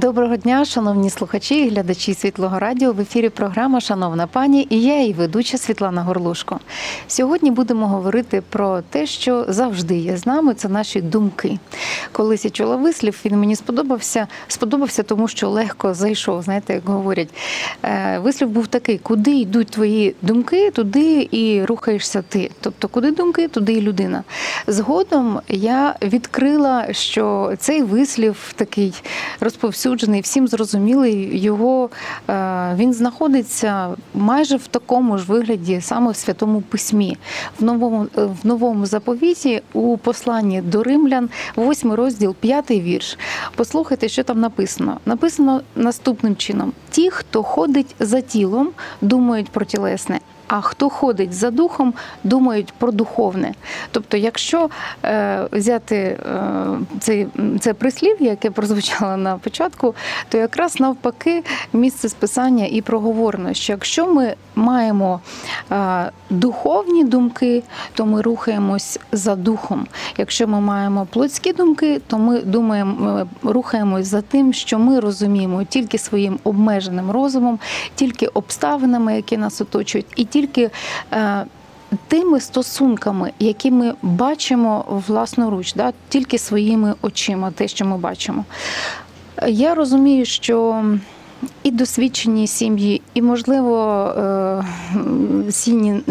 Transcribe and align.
Доброго 0.00 0.36
дня, 0.36 0.64
шановні 0.64 1.10
слухачі 1.10 1.64
і 1.64 1.68
глядачі 1.68 2.14
Світлого 2.14 2.58
Радіо. 2.58 2.92
В 2.92 3.00
ефірі 3.00 3.28
програма 3.28 3.80
Шановна 3.80 4.26
пані 4.26 4.66
і 4.70 4.82
я, 4.82 5.00
її 5.00 5.12
ведуча 5.12 5.58
Світлана 5.58 6.02
Горлушко. 6.02 6.60
Сьогодні 7.08 7.50
будемо 7.50 7.86
говорити 7.86 8.42
про 8.48 8.82
те, 8.90 9.06
що 9.06 9.44
завжди 9.48 9.98
є 9.98 10.16
з 10.16 10.26
нами. 10.26 10.54
Це 10.54 10.68
наші 10.68 11.00
думки. 11.00 11.58
Колись 12.12 12.44
я 12.44 12.50
чула 12.50 12.76
вислів, 12.76 13.20
він 13.24 13.38
мені 13.38 13.56
сподобався. 13.56 14.26
Сподобався, 14.48 15.02
тому 15.02 15.28
що 15.28 15.48
легко 15.48 15.94
зайшов. 15.94 16.42
Знаєте, 16.42 16.74
як 16.74 16.88
говорять. 16.88 17.28
Е, 17.82 18.18
вислів 18.18 18.48
був 18.48 18.66
такий: 18.66 18.98
куди 18.98 19.30
йдуть 19.30 19.68
твої 19.68 20.14
думки, 20.22 20.70
туди 20.70 21.28
і 21.30 21.64
рухаєшся 21.64 22.22
ти. 22.28 22.50
Тобто, 22.60 22.88
куди 22.88 23.10
думки, 23.10 23.48
туди 23.48 23.72
і 23.72 23.80
людина. 23.80 24.24
Згодом 24.66 25.40
я 25.48 25.94
відкрила, 26.02 26.92
що 26.92 27.54
цей 27.58 27.82
вислів 27.82 28.52
такий 28.56 28.94
розповсюджений 29.40 29.89
розповсюджений, 29.90 30.20
всім 30.20 30.48
зрозумілий. 30.48 31.38
Його 31.38 31.90
е, 32.28 32.74
він 32.76 32.92
знаходиться 32.92 33.96
майже 34.14 34.56
в 34.56 34.66
такому 34.66 35.18
ж 35.18 35.24
вигляді, 35.26 35.80
саме 35.80 36.10
в 36.10 36.16
святому 36.16 36.60
письмі, 36.60 37.16
в 37.58 37.64
новому 37.64 38.06
е, 38.18 38.24
в 38.24 38.46
новому 38.46 38.86
заповіті 38.86 39.62
у 39.72 39.96
посланні 39.96 40.62
до 40.62 40.82
римлян, 40.82 41.28
8 41.56 41.92
розділ, 41.92 42.34
5 42.34 42.70
вірш. 42.70 43.18
Послухайте, 43.56 44.08
що 44.08 44.24
там 44.24 44.40
написано. 44.40 45.00
Написано 45.06 45.60
наступним 45.76 46.36
чином: 46.36 46.72
ті, 46.90 47.10
хто 47.10 47.42
ходить 47.42 47.94
за 48.00 48.20
тілом, 48.20 48.68
думають 49.00 49.48
про 49.48 49.64
тілесне. 49.64 50.20
А 50.52 50.60
хто 50.60 50.88
ходить 50.88 51.32
за 51.32 51.50
духом, 51.50 51.94
думають 52.24 52.72
про 52.78 52.92
духовне. 52.92 53.54
Тобто, 53.90 54.16
якщо 54.16 54.70
е, 55.04 55.46
взяти 55.52 55.96
е, 55.96 56.18
це, 57.00 57.26
це 57.60 57.74
прислів'я, 57.74 58.30
яке 58.30 58.50
прозвучало 58.50 59.16
на 59.16 59.38
початку, 59.38 59.94
то 60.28 60.38
якраз 60.38 60.80
навпаки 60.80 61.44
місце 61.72 62.08
списання 62.08 62.66
і 62.66 62.80
проговорено, 62.80 63.54
що 63.54 63.72
якщо 63.72 64.06
ми 64.06 64.34
маємо 64.54 65.20
е, 65.72 66.10
духовні 66.30 67.04
думки, 67.04 67.62
то 67.94 68.06
ми 68.06 68.22
рухаємось 68.22 68.98
за 69.12 69.36
духом. 69.36 69.86
Якщо 70.18 70.48
ми 70.48 70.60
маємо 70.60 71.06
плотські 71.10 71.52
думки, 71.52 72.00
то 72.06 72.18
ми 72.18 72.40
думаємо, 72.40 73.18
е, 73.18 73.26
рухаємось 73.42 74.06
за 74.06 74.22
тим, 74.22 74.52
що 74.52 74.78
ми 74.78 75.00
розуміємо 75.00 75.64
тільки 75.64 75.98
своїм 75.98 76.38
обмеженим 76.44 77.10
розумом, 77.10 77.58
тільки 77.94 78.26
обставинами, 78.26 79.16
які 79.16 79.36
нас 79.36 79.60
оточують, 79.60 80.06
і 80.16 80.24
тільки 80.24 80.39
е, 80.48 81.44
тими 82.08 82.40
стосунками, 82.40 83.32
які 83.38 83.70
ми 83.70 83.94
бачимо 84.02 84.84
власноруч, 85.06 85.74
да, 85.74 85.92
тільки 86.08 86.38
своїми 86.38 86.94
очима, 87.02 87.50
те, 87.50 87.68
що 87.68 87.84
ми 87.84 87.98
бачимо. 87.98 88.44
Я 89.48 89.74
розумію, 89.74 90.24
що 90.24 90.84
і 91.62 91.70
досвідчені 91.70 92.46
сім'ї, 92.46 93.02
і, 93.14 93.22
можливо, 93.22 94.04
е, 94.04 94.64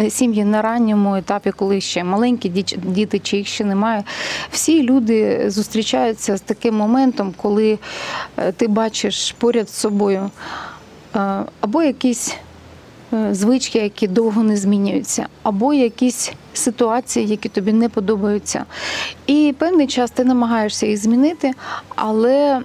сім'ї 0.09 0.45
на 0.45 0.61
ранньому 0.61 1.15
етапі, 1.15 1.51
коли 1.51 1.81
ще 1.81 2.03
маленькі 2.03 2.49
діти, 2.83 3.19
чи 3.19 3.37
їх 3.37 3.47
ще 3.47 3.63
немає. 3.63 4.03
Всі 4.51 4.83
люди 4.83 5.49
зустрічаються 5.49 6.37
з 6.37 6.41
таким 6.41 6.75
моментом, 6.75 7.33
коли 7.37 7.79
е, 8.37 8.51
ти 8.51 8.67
бачиш 8.67 9.31
поряд 9.31 9.69
з 9.69 9.73
собою 9.73 10.29
або 11.61 11.83
якісь 11.83 12.35
звички, 13.31 13.79
які 13.79 14.07
довго 14.07 14.43
не 14.43 14.57
змінюються, 14.57 15.27
або 15.43 15.73
якісь 15.73 16.31
ситуації, 16.53 17.27
які 17.27 17.49
тобі 17.49 17.73
не 17.73 17.89
подобаються. 17.89 18.65
І 19.27 19.55
певний 19.57 19.87
час 19.87 20.11
ти 20.11 20.23
намагаєшся 20.23 20.87
їх 20.87 20.97
змінити, 20.97 21.51
але 21.95 22.61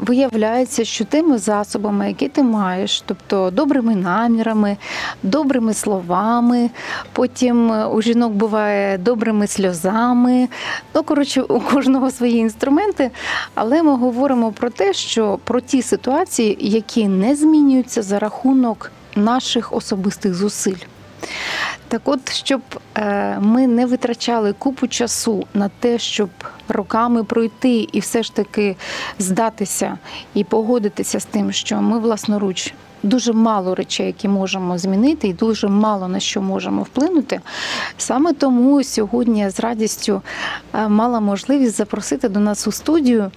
виявляється, 0.00 0.84
що 0.84 1.04
тими 1.04 1.38
засобами, 1.38 2.08
які 2.08 2.28
ти 2.28 2.42
маєш, 2.42 3.02
тобто 3.06 3.50
добрими 3.50 3.96
намірами, 3.96 4.76
добрими 5.22 5.74
словами, 5.74 6.70
потім 7.12 7.70
у 7.92 8.02
жінок 8.02 8.32
буває 8.32 8.98
добрими 8.98 9.46
сльозами. 9.46 10.48
Ну, 10.94 11.02
коротше, 11.02 11.42
у 11.42 11.60
кожного 11.60 12.10
свої 12.10 12.36
інструменти. 12.36 13.10
Але 13.54 13.82
ми 13.82 13.96
говоримо 13.96 14.52
про 14.52 14.70
те, 14.70 14.92
що 14.92 15.38
про 15.44 15.60
ті 15.60 15.82
ситуації, 15.82 16.56
які 16.60 17.08
не 17.08 17.36
змінюються 17.36 18.02
за 18.02 18.18
рахунок 18.18 18.90
наших 19.24 19.72
особистих 19.72 20.34
зусиль. 20.34 20.78
Так 21.88 22.02
от, 22.04 22.32
щоб 22.32 22.60
е, 22.94 23.38
ми 23.40 23.66
не 23.66 23.86
витрачали 23.86 24.52
купу 24.52 24.86
часу 24.86 25.46
на 25.54 25.70
те, 25.80 25.98
щоб 25.98 26.30
роками 26.68 27.24
пройти 27.24 27.88
і 27.92 28.00
все 28.00 28.22
ж 28.22 28.34
таки 28.34 28.76
здатися 29.18 29.98
і 30.34 30.44
погодитися 30.44 31.20
з 31.20 31.24
тим, 31.24 31.52
що 31.52 31.76
ми 31.76 31.98
власноруч 31.98 32.74
дуже 33.02 33.32
мало 33.32 33.74
речей, 33.74 34.06
які 34.06 34.28
можемо 34.28 34.78
змінити, 34.78 35.28
і 35.28 35.32
дуже 35.32 35.68
мало 35.68 36.08
на 36.08 36.20
що 36.20 36.42
можемо 36.42 36.82
вплинути. 36.82 37.40
Саме 37.98 38.32
тому 38.32 38.84
сьогодні 38.84 39.40
я 39.40 39.50
з 39.50 39.60
радістю 39.60 40.22
е, 40.74 40.88
мала 40.88 41.20
можливість 41.20 41.76
запросити 41.76 42.28
до 42.28 42.40
нас 42.40 42.66
у 42.66 42.72
студію 42.72 43.30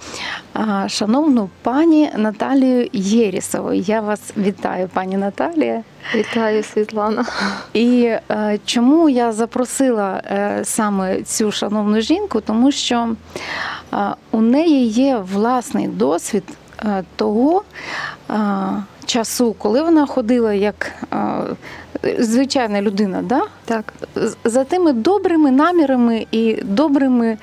е, 0.56 0.86
шановну 0.90 1.50
пані 1.62 2.10
Наталію 2.18 2.90
Єрісову. 2.94 3.74
Я 3.74 4.02
вас 4.02 4.22
вітаю, 4.38 4.90
пані 4.94 5.18
Наталія. 5.18 5.84
Вітаю, 6.16 6.64
Світлана. 6.64 7.26
І 7.74 8.04
е, 8.32 8.60
чому 8.66 9.10
я 9.10 9.32
запросила 9.32 10.22
саме 10.64 11.24
цю 11.24 11.52
шановну 11.52 12.02
жінку? 12.02 12.42
Тому 12.42 12.72
що 12.72 13.16
у 14.32 14.42
неї 14.42 14.88
є 14.88 15.18
власний 15.18 15.88
досвід 15.88 16.44
того 17.16 17.64
часу, 19.06 19.56
коли 19.58 19.82
вона 19.82 20.06
ходила 20.06 20.54
як 20.54 20.92
звичайна 22.20 22.82
людина, 22.82 23.22
да? 23.22 23.42
так? 23.66 23.94
за 24.44 24.64
тими 24.64 24.94
добрими 24.94 25.52
намірами 25.52 26.28
і 26.32 26.54
добрими 26.64 27.38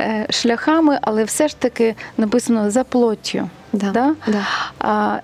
е, 0.00 0.26
шляхами, 0.30 0.98
але 1.02 1.24
все 1.24 1.48
ж 1.48 1.56
таки 1.56 1.94
написано 2.16 2.70
за 2.70 2.84
плоттю. 2.84 3.48
Да. 3.72 3.90
Да? 3.90 4.14
Да. 4.26 5.20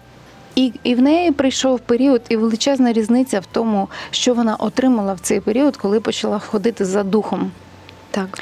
І 0.54 0.72
і 0.82 0.94
в 0.94 1.02
неї 1.02 1.32
прийшов 1.32 1.80
період, 1.80 2.22
і 2.28 2.36
величезна 2.36 2.92
різниця 2.92 3.40
в 3.40 3.46
тому, 3.46 3.88
що 4.10 4.34
вона 4.34 4.56
отримала 4.56 5.14
в 5.14 5.20
цей 5.20 5.40
період, 5.40 5.76
коли 5.76 6.00
почала 6.00 6.38
ходити 6.38 6.84
за 6.84 7.02
духом. 7.02 7.50
Так 8.10 8.38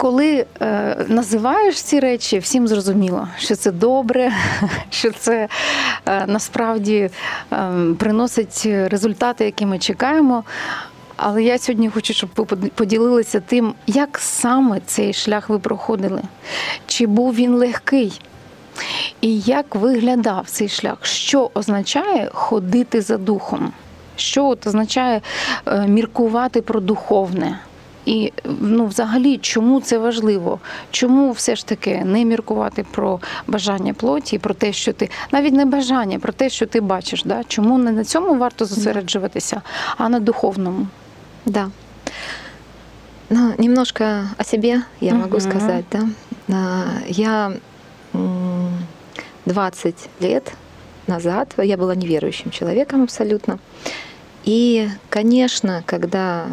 коли 0.00 0.46
е, 0.60 0.96
називаєш 1.08 1.82
ці 1.82 2.00
речі, 2.00 2.38
всім 2.38 2.68
зрозуміло, 2.68 3.28
що 3.38 3.56
це 3.56 3.72
добре, 3.72 4.32
що 4.90 5.10
це 5.10 5.48
е, 6.06 6.26
насправді 6.26 7.10
е, 7.52 7.72
приносить 7.98 8.62
результати, 8.66 9.44
які 9.44 9.66
ми 9.66 9.78
чекаємо. 9.78 10.44
Але 11.16 11.42
я 11.42 11.58
сьогодні 11.58 11.90
хочу, 11.90 12.14
щоб 12.14 12.30
ви 12.36 12.44
поділилися 12.68 13.40
тим, 13.40 13.74
як 13.86 14.18
саме 14.18 14.80
цей 14.86 15.12
шлях 15.12 15.48
ви 15.48 15.58
проходили, 15.58 16.22
чи 16.86 17.06
був 17.06 17.34
він 17.34 17.54
легкий, 17.54 18.20
і 19.20 19.40
як 19.40 19.74
виглядав 19.74 20.44
цей 20.46 20.68
шлях, 20.68 20.98
що 21.02 21.50
означає 21.54 22.30
ходити 22.32 23.00
за 23.00 23.16
духом, 23.16 23.72
що 24.16 24.46
от 24.46 24.66
означає 24.66 25.20
е, 25.66 25.86
міркувати 25.86 26.62
про 26.62 26.80
духовне. 26.80 27.58
І 28.06 28.32
ну, 28.60 28.86
взагалі, 28.86 29.38
чому 29.38 29.80
це 29.80 29.98
важливо? 29.98 30.60
Чому 30.90 31.32
все 31.32 31.56
ж 31.56 31.66
таки 31.66 32.02
не 32.04 32.24
міркувати 32.24 32.86
про 32.90 33.20
бажання 33.46 33.94
плоті, 33.94 34.38
про 34.38 34.54
те, 34.54 34.72
що 34.72 34.92
ти 34.92 35.10
навіть 35.32 35.52
не 35.52 35.64
бажання, 35.64 36.18
про 36.18 36.32
те, 36.32 36.48
що 36.48 36.66
ти 36.66 36.80
бачиш, 36.80 37.24
да? 37.24 37.44
чому 37.48 37.78
не 37.78 37.92
на 37.92 38.04
цьому 38.04 38.38
варто 38.38 38.64
зосереджуватися, 38.64 39.62
а 39.96 40.08
на 40.08 40.20
духовному? 40.20 40.86
Да. 41.46 41.70
Ну, 43.30 43.54
немножко 43.58 44.04
о 44.38 44.44
себе 44.44 44.82
я 45.00 45.14
могу 45.14 45.36
uh-huh. 45.36 45.50
сказать, 45.50 45.84
да. 46.48 46.84
Я 47.08 47.52
20 49.46 49.94
лет 50.20 50.52
назад, 51.06 51.54
я 51.58 51.76
была 51.76 51.94
неверующим 51.94 52.50
человеком 52.50 53.02
абсолютно. 53.02 53.58
И, 54.44 54.88
конечно, 55.10 55.82
когда 55.86 56.46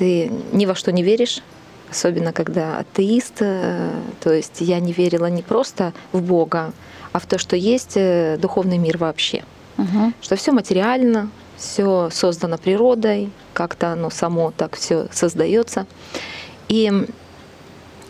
ты 0.00 0.32
ни 0.52 0.64
во 0.64 0.74
что 0.74 0.92
не 0.92 1.02
веришь, 1.02 1.42
особенно 1.90 2.32
когда 2.32 2.78
атеист, 2.78 3.34
э, 3.40 3.90
то 4.20 4.32
есть 4.32 4.62
я 4.62 4.80
не 4.80 4.94
верила 4.94 5.26
не 5.26 5.42
просто 5.42 5.92
в 6.12 6.22
Бога, 6.22 6.72
а 7.12 7.18
в 7.18 7.26
то, 7.26 7.36
что 7.36 7.54
есть 7.54 7.92
э, 7.96 8.38
духовный 8.40 8.78
мир 8.78 8.96
вообще, 8.96 9.44
угу. 9.76 10.14
что 10.22 10.36
все 10.36 10.52
материально, 10.52 11.28
все 11.58 12.08
создано 12.10 12.56
природой, 12.56 13.30
как-то 13.52 13.92
оно 13.92 14.08
само 14.08 14.52
так 14.56 14.76
все 14.76 15.08
создается. 15.12 15.84
И, 16.70 16.90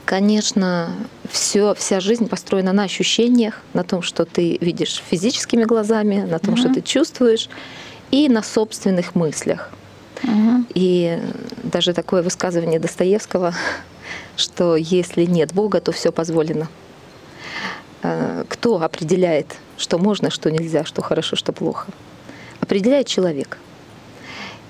конечно, 0.04 0.90
все, 1.28 1.74
вся 1.74 1.98
жизнь 1.98 2.28
построена 2.28 2.72
на 2.72 2.84
ощущениях, 2.84 3.62
на 3.74 3.82
том, 3.82 4.02
что 4.02 4.24
ты 4.24 4.58
видишь 4.60 5.02
физическими 5.10 5.64
глазами, 5.64 6.22
на 6.22 6.38
том, 6.38 6.54
Мгм. 6.54 6.60
что 6.60 6.74
ты 6.74 6.82
чувствуешь, 6.82 7.48
и 8.12 8.28
на 8.28 8.44
собственных 8.44 9.16
мыслях. 9.16 9.72
Мгм. 10.22 10.66
И 10.74 11.18
даже 11.62 11.92
такое 11.94 12.22
высказывание 12.22 12.78
Достоевского, 12.78 13.54
что 14.36 14.76
если 14.76 15.24
нет 15.24 15.52
Бога, 15.52 15.80
то 15.80 15.92
все 15.92 16.12
позволено. 16.12 16.68
Э, 18.02 18.44
Кто 18.48 18.82
определяет, 18.82 19.56
что 19.78 19.98
можно, 19.98 20.30
что 20.30 20.50
нельзя, 20.50 20.84
что 20.84 21.02
хорошо, 21.02 21.36
что 21.36 21.52
плохо? 21.52 21.86
Определяет 22.60 23.06
человек. 23.06 23.58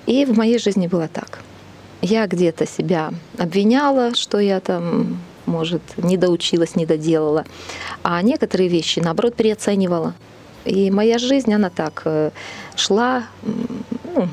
И 0.07 0.25
в 0.25 0.37
моей 0.37 0.59
жизни 0.59 0.87
было 0.87 1.09
так. 1.09 1.41
Я 2.03 2.27
где-то 2.27 2.67
себя 2.67 3.13
обвиняла, 3.39 4.15
что 4.15 4.39
я 4.39 4.61
там, 4.61 5.21
может, 5.47 5.83
не 5.99 6.17
доучилась, 6.17 6.75
не 6.77 6.87
доделала, 6.87 7.45
а 8.03 8.23
некоторые 8.23 8.69
вещи, 8.69 9.01
наоборот, 9.01 9.35
переоценивала. 9.35 10.15
И 10.65 10.91
моя 10.91 11.19
жизнь, 11.19 11.53
она 11.53 11.71
так 11.71 12.03
э, 12.05 12.31
шла, 12.77 13.25
ну, 13.43 14.29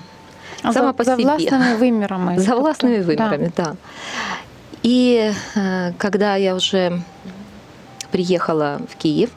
сама 0.74 0.88
за, 0.88 0.94
по 0.94 1.04
за 1.04 1.16
себе. 1.16 1.24
власними 1.24 1.76
вимірами. 1.78 2.40
За 2.40 2.56
властными 2.56 3.04
Тобто, 3.04 3.38
да. 3.38 3.64
да. 3.64 3.76
И 4.84 5.34
э, 5.56 5.94
когда 5.98 6.36
я 6.36 6.56
уже 6.56 7.02
приехала 8.12 8.80
в 8.90 8.96
Киев, 8.96 9.30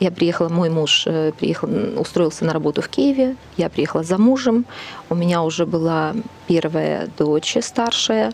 я 0.00 0.10
приехала, 0.10 0.48
мой 0.48 0.70
муж 0.70 1.04
э, 1.06 1.32
приехал, 1.38 1.68
устроился 1.96 2.44
на 2.44 2.52
работу 2.52 2.82
в 2.82 2.88
Киеве, 2.88 3.36
я 3.56 3.68
приехала 3.68 4.02
за 4.02 4.18
мужем, 4.18 4.64
у 5.10 5.14
меня 5.14 5.42
уже 5.42 5.64
была 5.64 6.14
первая 6.46 7.08
дочь 7.18 7.56
старшая, 7.60 8.32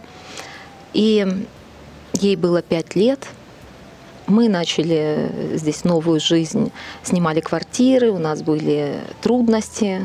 и 0.95 1.27
ей 2.15 2.37
было 2.37 2.63
пять 2.63 2.97
лет. 2.97 3.27
Мы 4.27 4.49
начали 4.49 5.31
здесь 5.55 5.85
новую 5.85 6.21
жизнь, 6.21 6.71
снимали 7.03 7.41
квартиры, 7.41 8.11
у 8.11 8.19
нас 8.19 8.43
были 8.43 9.01
трудности, 9.23 10.03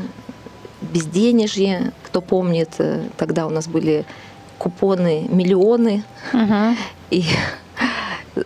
безденежье. 0.92 1.92
Кто 2.04 2.20
помнит, 2.20 2.70
э, 2.78 3.08
тогда 3.16 3.46
у 3.46 3.50
нас 3.50 3.66
были 3.68 4.04
купоны 4.58 5.26
миллионы, 5.28 6.04
Мгм. 6.32 6.76
и 7.10 7.24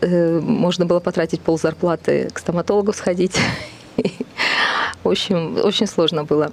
э, 0.00 0.40
можно 0.40 0.86
было 0.86 1.00
потратить 1.00 1.40
пол 1.40 1.58
зарплаты 1.58 2.28
к 2.32 2.38
стоматологу 2.38 2.92
сходить. 2.92 3.36
В 5.04 5.08
общем, 5.08 5.58
очень 5.62 5.86
сложно 5.86 6.24
было. 6.24 6.52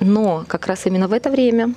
Но 0.00 0.44
как 0.46 0.66
раз 0.66 0.86
именно 0.86 1.08
в 1.08 1.12
это 1.12 1.30
время, 1.30 1.74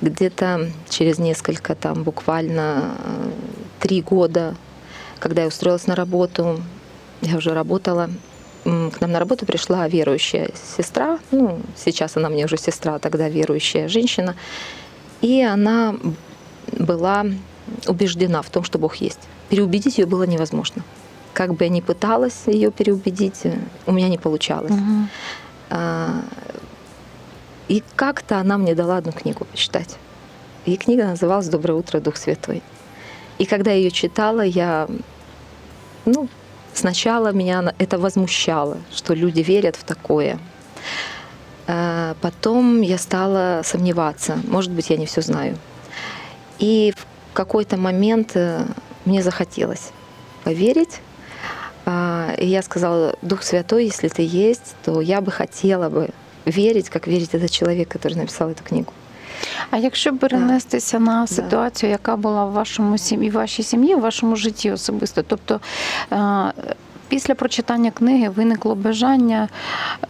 где-то 0.00 0.70
через 0.88 1.18
несколько, 1.18 1.74
там 1.74 2.02
буквально 2.02 2.94
э, 3.04 3.30
три 3.80 4.00
года, 4.02 4.54
когда 5.18 5.42
я 5.42 5.48
устроилась 5.48 5.86
на 5.86 5.94
работу, 5.94 6.60
я 7.20 7.36
уже 7.36 7.52
работала, 7.54 8.10
к 8.64 9.00
нам 9.00 9.12
на 9.12 9.18
работу 9.18 9.46
пришла 9.46 9.88
верующая 9.88 10.50
сестра, 10.76 11.18
ну, 11.30 11.60
сейчас 11.76 12.16
она 12.16 12.28
мне 12.28 12.44
уже 12.44 12.56
сестра, 12.56 12.98
тогда 12.98 13.28
верующая 13.28 13.88
женщина, 13.88 14.36
и 15.20 15.42
она 15.42 15.96
была 16.78 17.26
убеждена 17.86 18.42
в 18.42 18.50
том, 18.50 18.64
что 18.64 18.78
Бог 18.78 18.96
есть. 18.96 19.20
Переубедить 19.48 19.98
ее 19.98 20.06
было 20.06 20.24
невозможно. 20.24 20.82
Как 21.34 21.54
бы 21.54 21.64
я 21.64 21.70
ни 21.70 21.80
пыталась 21.80 22.42
ее 22.46 22.70
переубедить, 22.70 23.40
э, 23.44 23.58
у 23.86 23.92
меня 23.92 24.08
не 24.08 24.18
получалось. 24.18 24.72
А, 25.70 26.22
И 27.68 27.82
как-то 27.96 28.38
она 28.38 28.58
мне 28.58 28.74
дала 28.74 28.98
одну 28.98 29.12
книгу 29.12 29.44
почитать. 29.46 29.96
И 30.66 30.76
книга 30.76 31.04
называлась 31.04 31.48
«Доброе 31.48 31.74
утро, 31.74 32.00
Дух 32.00 32.16
Святой». 32.16 32.62
И 33.38 33.46
когда 33.46 33.70
я 33.70 33.78
ее 33.78 33.90
читала, 33.90 34.42
я, 34.42 34.88
ну, 36.04 36.28
сначала 36.74 37.32
меня 37.32 37.74
это 37.78 37.98
возмущало, 37.98 38.78
что 38.92 39.14
люди 39.14 39.40
верят 39.40 39.76
в 39.76 39.84
такое. 39.84 40.38
А 41.66 42.16
Потом 42.20 42.82
я 42.82 42.98
стала 42.98 43.62
сомневаться, 43.64 44.38
может 44.48 44.72
быть, 44.72 44.90
я 44.90 44.96
не 44.96 45.06
все 45.06 45.22
знаю. 45.22 45.56
И 46.58 46.92
в 46.96 47.34
какой-то 47.34 47.76
момент 47.76 48.32
э, 48.34 48.66
мне 49.04 49.22
захотелось 49.22 49.90
поверить. 50.44 51.00
А, 51.86 52.34
И 52.38 52.46
я 52.46 52.62
сказала, 52.62 53.16
Дух 53.22 53.42
Святой, 53.42 53.86
если 53.86 54.08
ты 54.08 54.22
есть, 54.22 54.76
то 54.84 55.00
я 55.00 55.20
бы 55.20 55.30
хотела 55.30 55.88
бы 55.88 56.10
верить, 56.44 56.90
как 56.90 57.06
верит 57.06 57.34
этот 57.34 57.50
человек, 57.50 57.88
который 57.88 58.14
написал 58.14 58.50
эту 58.50 58.62
книгу. 58.62 58.92
А 59.70 59.76
якщо 59.76 60.16
перенестися 60.16 60.98
на 60.98 61.26
ситуацію, 61.26 61.90
яка 61.90 62.16
була 62.16 62.44
в 62.44 62.52
вашому 62.52 62.98
сім'ї, 62.98 63.30
в 63.30 63.32
вашій 63.32 63.62
сім'ї, 63.62 63.94
в 63.94 64.00
вашому 64.00 64.36
житті 64.36 64.70
особисто, 64.70 65.22
тобто 65.22 65.60
е, 66.12 66.52
після 67.08 67.34
прочитання 67.34 67.90
книги 67.90 68.28
виникло 68.28 68.74
бажання 68.74 69.48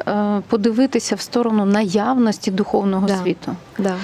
е, 0.09 0.43
подивитися 0.49 1.15
в 1.15 1.21
сторону 1.21 1.65
наявності 1.65 2.51
духовного 2.51 3.07
Да. 3.07 3.17
світу. 3.17 3.57
Да. 3.79 3.95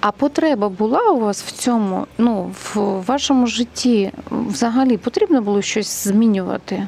А 0.00 0.10
потреба 0.10 0.68
була 0.68 1.00
у 1.10 1.20
вас 1.20 1.42
в 1.42 1.50
цьому, 1.52 2.06
ну, 2.18 2.52
в 2.74 2.80
вашому 3.06 3.46
житті 3.46 4.12
взагалі 4.30 4.96
потрібно 4.96 5.42
було 5.42 5.62
щось 5.62 6.04
змінювати? 6.04 6.86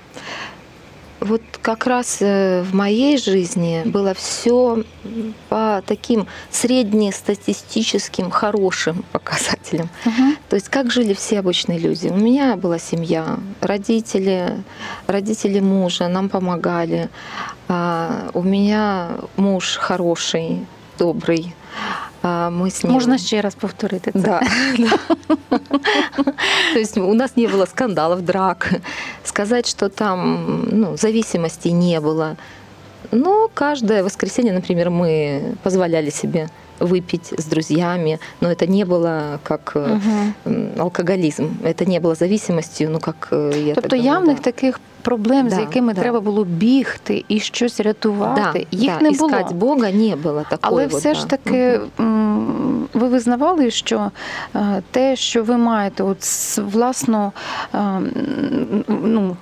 Вот 1.20 1.42
как 1.62 1.86
раз 1.86 2.18
э, 2.20 2.62
в 2.62 2.74
моей 2.74 3.16
жизни 3.16 3.82
было 3.86 4.12
все 4.12 4.84
по 5.48 5.82
таким 5.86 6.26
среднестатистическим 6.50 8.30
хорошим 8.30 9.04
показателям. 9.12 9.88
То 10.48 10.56
есть 10.56 10.68
как 10.68 10.90
жили 10.90 11.14
все 11.14 11.38
обычные 11.38 11.78
люди. 11.78 12.08
У 12.08 12.16
меня 12.16 12.56
была 12.56 12.78
семья, 12.78 13.38
родители, 13.60 14.62
родители 15.06 15.60
мужа 15.60 16.08
нам 16.08 16.28
помогали. 16.28 17.08
А, 17.68 18.30
У 18.34 18.42
меня 18.42 19.16
муж 19.36 19.76
хороший, 19.76 20.66
добрый. 20.98 21.54
А, 22.22 22.50
Мы 22.50 22.70
с 22.70 22.84
ним... 22.84 22.92
Можна 22.92 23.18
ще 23.18 23.40
раз 23.40 23.54
повторити 23.54 24.10
це? 24.12 24.18
Да. 24.18 24.40
да. 24.78 25.58
То 26.72 26.78
есть 26.78 26.98
у 26.98 27.14
нас 27.14 27.36
не 27.36 27.46
было 27.46 27.66
скандалов, 27.66 28.22
драк. 28.22 28.72
Сказать, 29.24 29.68
что 29.68 29.88
там 29.88 30.68
ну, 30.72 30.96
зависимости 30.96 31.68
не 31.72 32.00
было. 32.00 32.36
Но 33.12 33.48
каждое 33.54 34.02
воскресенье, 34.02 34.52
например, 34.52 34.90
мы 34.90 35.42
позволяли 35.62 36.10
себе 36.10 36.48
выпить 36.79 37.33
с 37.39 37.45
друзьями, 37.45 38.19
но 38.41 38.49
это 38.49 38.65
не 38.67 38.85
было 38.85 39.39
как 39.43 39.71
э, 39.75 39.87
Мгм. 39.95 40.33
м, 40.45 40.69
алкоголизм, 40.81 41.49
это 41.63 41.85
не 41.89 41.99
было 41.99 42.15
зависимостью, 42.15 42.89
ну 42.89 42.99
как 42.99 43.27
э, 43.31 43.53
я 43.67 43.73
так 43.75 43.83
Тобто 43.83 43.97
думаю, 43.97 44.13
явних 44.13 44.37
да. 44.37 44.43
таких 44.43 44.79
проблем, 45.01 45.49
з 45.49 45.53
Да, 45.53 45.59
якими 45.59 45.93
да. 45.93 46.01
треба 46.01 46.19
було 46.19 46.43
бігти 46.43 47.25
і 47.27 47.39
щось 47.39 47.79
рятувати, 47.79 48.41
да, 48.71 48.77
їх 48.77 48.91
да, 48.97 49.01
не 49.03 49.09
искать 49.11 49.47
було. 49.53 49.75
Бога 49.75 49.91
не 49.91 50.15
было 50.15 50.43
такой 50.49 50.59
Але 50.61 50.87
вот, 50.87 50.99
все 50.99 51.13
да. 51.13 51.19
ж 51.19 51.27
таки 51.27 51.79
м, 51.99 52.14
Ви 52.94 53.08
визнавали, 53.08 53.70
що 53.70 54.10
е, 54.54 54.82
те, 54.90 55.16
що 55.16 55.44
ви 55.44 55.56
маєте 55.56 56.02
от 56.02 56.18
власну 56.58 57.32
е, 57.74 58.00
ну, 58.88 59.36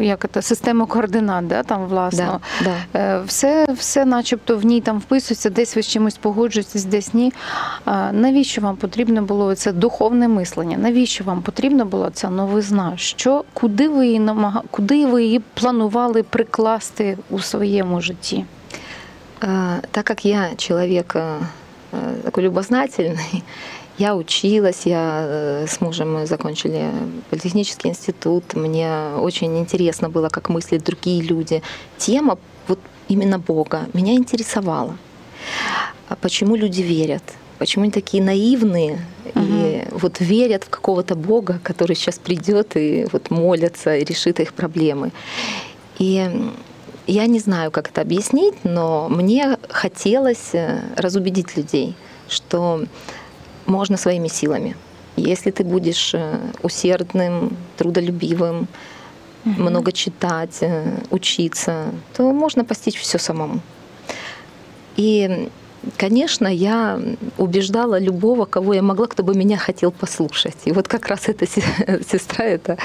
як 0.00 0.26
це, 0.32 0.42
систему 0.42 0.86
координат, 0.86 1.46
да, 1.46 1.62
там 1.62 1.86
власно. 1.86 2.40
Да, 2.64 2.70
да. 2.92 3.00
Е, 3.00 3.22
Все, 3.26 3.66
все, 3.72 4.04
начебто, 4.04 4.56
в 4.56 4.64
ній 4.64 4.80
там 4.80 4.98
вписується, 4.98 5.50
десь 5.50 5.76
ви 5.76 5.82
з 5.82 5.86
чимось 5.86 6.16
погоджуєтесь, 6.16 6.84
десь 6.84 7.14
ні. 7.14 7.32
Навіщо 8.12 8.60
вам 8.60 8.76
потрібно 8.76 9.22
було 9.22 9.54
це 9.54 9.72
духовне 9.72 10.28
мислення? 10.28 10.78
Навіщо 10.78 11.24
вам 11.24 11.42
потрібна 11.42 11.84
була 11.84 12.10
ця 12.10 12.30
новизна? 12.30 12.92
Що, 12.96 13.44
куди 13.54 13.88
ви 13.88 14.06
її 14.06 14.18
намага... 14.18 14.62
куди 14.70 15.06
ви 15.06 15.24
її 15.24 15.40
планували 15.54 16.22
прикласти 16.22 17.18
у 17.30 17.38
своєму 17.38 18.00
житті? 18.00 18.44
Так 19.90 20.04
как 20.04 20.24
я 20.24 20.48
человек 20.56 21.16
такой 22.22 22.44
любознательный, 22.44 23.44
я 23.98 24.14
училась, 24.14 24.82
я 24.86 25.24
э, 25.24 25.66
с 25.66 25.80
мужем 25.80 26.14
мы 26.14 26.26
закончили 26.26 26.90
политехнический 27.30 27.90
институт, 27.90 28.54
мне 28.54 28.90
очень 29.18 29.58
интересно 29.58 30.08
было, 30.08 30.28
как 30.28 30.48
мыслят 30.48 30.84
другие 30.84 31.22
люди. 31.22 31.62
Тема 31.96 32.38
вот 32.68 32.78
именно 33.08 33.38
Бога 33.38 33.86
меня 33.92 34.14
интересовала. 34.14 34.96
А 36.08 36.16
почему 36.16 36.56
люди 36.56 36.82
верят? 36.82 37.22
Почему 37.58 37.82
они 37.82 37.92
такие 37.92 38.22
наивные 38.22 39.00
и 39.34 39.84
вот 39.90 40.20
верят 40.20 40.64
в 40.64 40.70
какого-то 40.70 41.16
Бога, 41.16 41.58
который 41.62 41.96
сейчас 41.96 42.18
придет 42.18 42.76
и 42.76 43.06
вот 43.12 43.30
молятся 43.30 43.96
и 43.96 44.04
решит 44.04 44.38
их 44.38 44.54
проблемы? 44.54 45.10
И 45.98 46.30
я 47.08 47.26
не 47.26 47.40
знаю, 47.40 47.70
как 47.70 47.88
это 47.88 48.02
объяснить, 48.02 48.64
но 48.64 49.08
мне 49.08 49.58
хотелось 49.68 50.50
э, 50.54 50.80
разубедить 50.96 51.56
людей, 51.56 51.96
что 52.28 52.84
можно 53.66 53.96
своими 53.96 54.28
силами. 54.28 54.76
Если 55.16 55.50
ты 55.50 55.64
будешь 55.64 56.14
э, 56.14 56.38
усердным, 56.62 57.56
трудолюбивым, 57.76 58.68
много 59.44 59.92
читать, 59.92 60.58
э, 60.60 60.84
учиться, 61.10 61.86
то 62.14 62.30
можно 62.32 62.64
постичь 62.64 63.00
все 63.00 63.18
самому. 63.18 63.60
И 64.96 65.48
конечно, 65.96 66.46
я 66.46 67.00
убеждала 67.38 67.98
любого, 67.98 68.44
кого 68.44 68.74
я 68.74 68.82
могла, 68.82 69.06
кто 69.06 69.22
бы 69.22 69.34
меня 69.34 69.56
хотел 69.56 69.92
послушать. 69.92 70.56
И 70.66 70.72
вот 70.72 70.88
как 70.88 71.08
раз 71.08 71.28
эта 71.28 71.46
сестра, 72.12 72.44
это, 72.44 72.76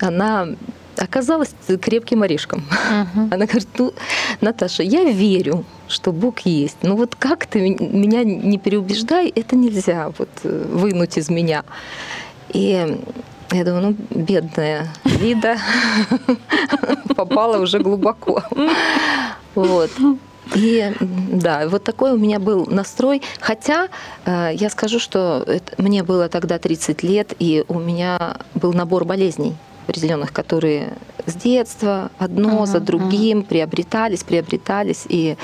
она 0.00 0.48
оказалась 0.98 1.54
крепким 1.80 2.22
орешком. 2.22 2.64
Uh-huh. 2.70 3.34
Она 3.34 3.46
говорит, 3.46 3.68
ну, 3.78 3.92
Наташа, 4.40 4.82
я 4.82 5.04
верю, 5.04 5.64
что 5.88 6.12
Бог 6.12 6.40
есть. 6.40 6.78
Но 6.82 6.96
вот 6.96 7.14
как 7.14 7.46
ты 7.46 7.70
меня 7.70 8.24
не 8.24 8.58
переубеждай, 8.58 9.28
это 9.34 9.56
нельзя 9.56 10.12
вот 10.18 10.28
э, 10.44 10.66
вынуть 10.72 11.18
из 11.18 11.28
меня. 11.28 11.64
И 12.50 12.98
я 13.50 13.64
думаю, 13.64 13.96
ну, 14.10 14.22
бедная 14.22 14.88
Лида 15.04 15.56
попала 17.16 17.58
уже 17.58 17.78
глубоко. 17.78 18.42
Вот. 19.54 19.90
И 20.54 20.92
да, 21.00 21.68
вот 21.68 21.84
такой 21.84 22.12
у 22.12 22.18
меня 22.18 22.38
был 22.38 22.66
настрой. 22.66 23.22
Хотя 23.40 23.88
э, 24.24 24.50
я 24.54 24.70
скажу, 24.70 24.98
что 24.98 25.44
это, 25.46 25.80
мне 25.82 26.02
было 26.02 26.28
тогда 26.28 26.58
30 26.58 27.02
лет, 27.02 27.32
и 27.38 27.64
у 27.68 27.78
меня 27.78 28.36
был 28.54 28.72
набор 28.72 29.04
болезней 29.04 29.54
определенных, 29.86 30.32
которые 30.32 30.92
с 31.26 31.34
детства 31.34 32.10
одно 32.18 32.62
uh-huh, 32.62 32.66
за 32.66 32.80
другим 32.80 33.40
uh-huh. 33.40 33.46
приобретались, 33.46 34.22
приобретались. 34.22 35.04
И 35.08 35.36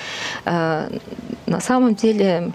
э, 0.45 0.99
на 1.47 1.61
самом 1.61 1.95
деле, 1.95 2.53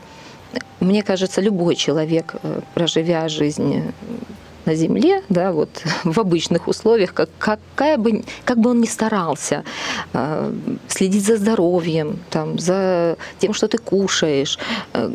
мне 0.80 1.04
кажется, 1.04 1.42
любой 1.42 1.76
человек, 1.76 2.36
э, 2.44 2.62
проживя 2.74 3.28
жизнь 3.30 3.84
на 4.66 4.76
земле, 4.76 5.22
да, 5.30 5.52
вот 5.52 5.70
в 6.04 6.20
обычных 6.20 6.68
условиях, 6.68 7.14
как, 7.14 7.30
какая 7.40 7.98
бы, 7.98 8.24
как 8.44 8.58
бы 8.58 8.72
он 8.72 8.82
ни 8.82 8.88
старался 8.88 9.64
э, 10.14 10.54
следить 10.88 11.26
за 11.26 11.38
здоровьем, 11.38 12.20
там, 12.30 12.60
за 12.60 13.18
тем, 13.40 13.54
что 13.54 13.68
ты 13.68 13.78
кушаешь, 13.78 14.60
э, 14.94 15.12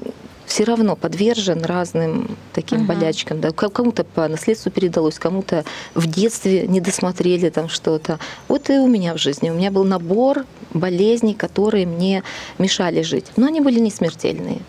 все 0.51 0.65
равно 0.65 0.97
подвержен 0.97 1.65
разным 1.65 2.37
таким 2.53 2.81
uh-huh. 2.81 2.87
болячкам. 2.87 3.41
Да. 3.41 3.53
Кому-то 3.53 4.03
по 4.03 4.27
наследству 4.27 4.73
передалось, 4.73 5.19
кому-то 5.19 5.65
в 5.95 6.09
детстве 6.09 6.67
не 6.67 6.81
досмотрели 6.81 7.51
там 7.51 7.69
что-то. 7.69 8.19
Вот 8.49 8.69
и 8.69 8.73
у 8.73 8.89
меня 8.89 9.15
в 9.15 9.19
жизни. 9.19 9.49
У 9.49 9.55
меня 9.55 9.71
был 9.71 9.85
набор 9.85 10.45
болезней, 10.75 11.35
которые 11.35 11.87
мне 11.87 12.25
мешали 12.59 13.03
жить. 13.03 13.27
Но 13.37 13.47
они 13.47 13.61
были 13.61 13.79
не 13.79 13.93
смертельные. 13.93 14.61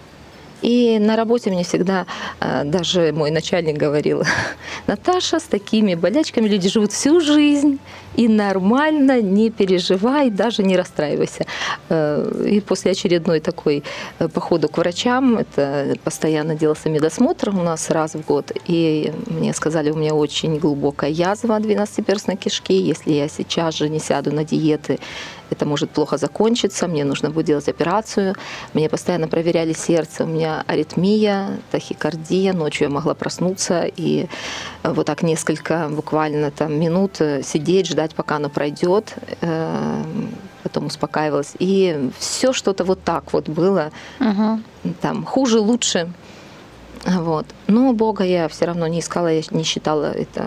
И 0.62 1.00
на 1.00 1.16
работе 1.16 1.50
мне 1.50 1.64
всегда 1.64 2.06
а, 2.40 2.64
даже 2.64 3.12
мой 3.14 3.32
начальник 3.32 3.78
говорил, 3.78 4.24
Наташа, 4.88 5.40
с 5.40 5.44
такими 5.44 5.96
болячками 5.96 6.48
люди 6.48 6.70
живут 6.70 6.92
всю 6.92 7.22
жизнь, 7.22 7.80
и 8.16 8.28
нормально, 8.28 9.22
не 9.22 9.50
переживай, 9.50 10.30
даже 10.30 10.64
не 10.64 10.76
расстраивайся. 10.76 11.46
Э, 11.90 12.46
и 12.46 12.60
после 12.60 12.92
очередной 12.92 13.40
такой 13.40 13.84
э, 14.20 14.28
походу 14.28 14.68
к 14.68 14.78
врачам, 14.78 15.38
это 15.38 15.96
постоянно 16.04 16.56
делался 16.56 16.90
медосмотр 16.90 17.50
у 17.50 17.64
нас 17.64 17.90
раз 17.90 18.16
в 18.16 18.26
год, 18.26 18.52
и 18.68 19.14
мне 19.28 19.54
сказали, 19.54 19.92
у 19.92 19.96
меня 19.96 20.14
очень 20.14 20.60
глубокая 20.60 21.10
язва 21.10 21.58
12-перстной 21.60 22.36
кишки, 22.36 22.74
если 22.74 23.14
я 23.14 23.30
сейчас 23.30 23.76
же 23.76 23.90
не 23.90 24.00
сяду 24.00 24.32
на 24.32 24.44
диеты, 24.44 25.00
это 25.52 25.66
может 25.66 25.92
плохо 25.92 26.18
закончиться, 26.18 26.88
мне 26.88 27.04
нужно 27.04 27.30
будет 27.30 27.46
делать 27.46 27.68
операцию. 27.68 28.36
Мне 28.74 28.90
постоянно 28.90 29.28
проверяли 29.28 29.74
сердце, 29.74 30.24
у 30.24 30.28
меня 30.28 30.64
аритмия, 30.66 31.60
тахикардия, 31.72 32.54
ночью 32.54 32.88
я 32.88 32.94
могла 32.94 33.14
проснуться 33.14 33.84
и 33.84 34.28
вот 34.84 35.06
так 35.06 35.24
несколько 35.24 35.90
буквально 35.90 36.52
там 36.52 36.80
минут 36.80 37.18
сидеть, 37.44 37.88
ждать, 37.88 38.16
пока 38.16 38.38
оно 38.38 38.50
пройдет, 38.50 39.14
э, 39.42 40.04
потом 40.64 40.86
успокаивалась. 40.86 41.54
И 41.60 42.10
все 42.18 42.54
что-то 42.54 42.84
вот 42.86 43.04
так 43.04 43.34
вот 43.34 43.50
было, 43.50 43.92
угу. 44.20 44.60
там 45.02 45.26
хуже, 45.26 45.60
лучше. 45.60 46.12
Вот. 47.06 47.46
Но 47.68 47.94
Бога 47.94 48.24
я 48.24 48.48
все 48.48 48.66
равно 48.66 48.88
не 48.88 49.00
искала, 49.00 49.28
я 49.28 49.42
не 49.52 49.64
считала 49.64 50.12
это 50.12 50.46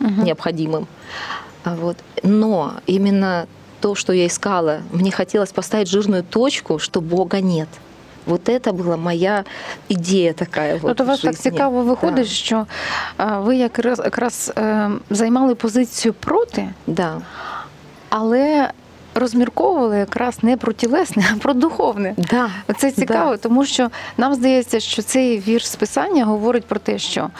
угу. 0.00 0.22
необходимым. 0.22 0.88
Вот. 1.64 1.96
Но 2.22 2.74
именно 2.86 3.46
то, 3.81 3.95
что 3.95 4.13
я 4.13 4.25
искала. 4.25 4.81
Мне 4.91 5.11
хотелось 5.11 5.51
поставить 5.51 5.87
жирную 5.87 6.23
точку, 6.23 6.79
что 6.79 7.01
Бога 7.01 7.41
нет. 7.41 7.67
Вот 8.25 8.49
это 8.49 8.73
була 8.73 8.97
моя 8.97 9.43
ідея 9.89 10.33
така. 10.33 10.79
От 10.81 11.01
у 11.01 11.05
вас 11.05 11.19
так 11.19 11.35
цікаво 11.35 11.81
виходить, 11.81 12.15
да. 12.15 12.31
що 12.31 12.65
ви 13.17 13.55
якраз 13.55 13.99
якраз 13.99 14.53
займали 15.09 15.55
позицію 15.55 16.13
проти, 16.13 16.69
да. 16.87 17.21
але 18.09 18.71
розмірковували 19.14 19.98
якраз 19.98 20.42
не 20.42 20.56
про 20.56 20.72
тілесне, 20.72 21.24
а 21.32 21.38
про 21.38 21.54
духовне. 21.54 22.14
Да. 22.30 22.50
Це 22.76 22.90
цікаво, 22.90 23.30
да. 23.30 23.36
тому 23.36 23.64
що 23.64 23.90
нам 24.16 24.34
здається, 24.34 24.80
що 24.80 25.02
цей 25.02 25.38
вірш 25.38 25.68
з 25.68 25.76
писання 25.76 26.24
говорить 26.24 26.64
про 26.64 26.78
те, 26.78 26.98
що 26.98 27.30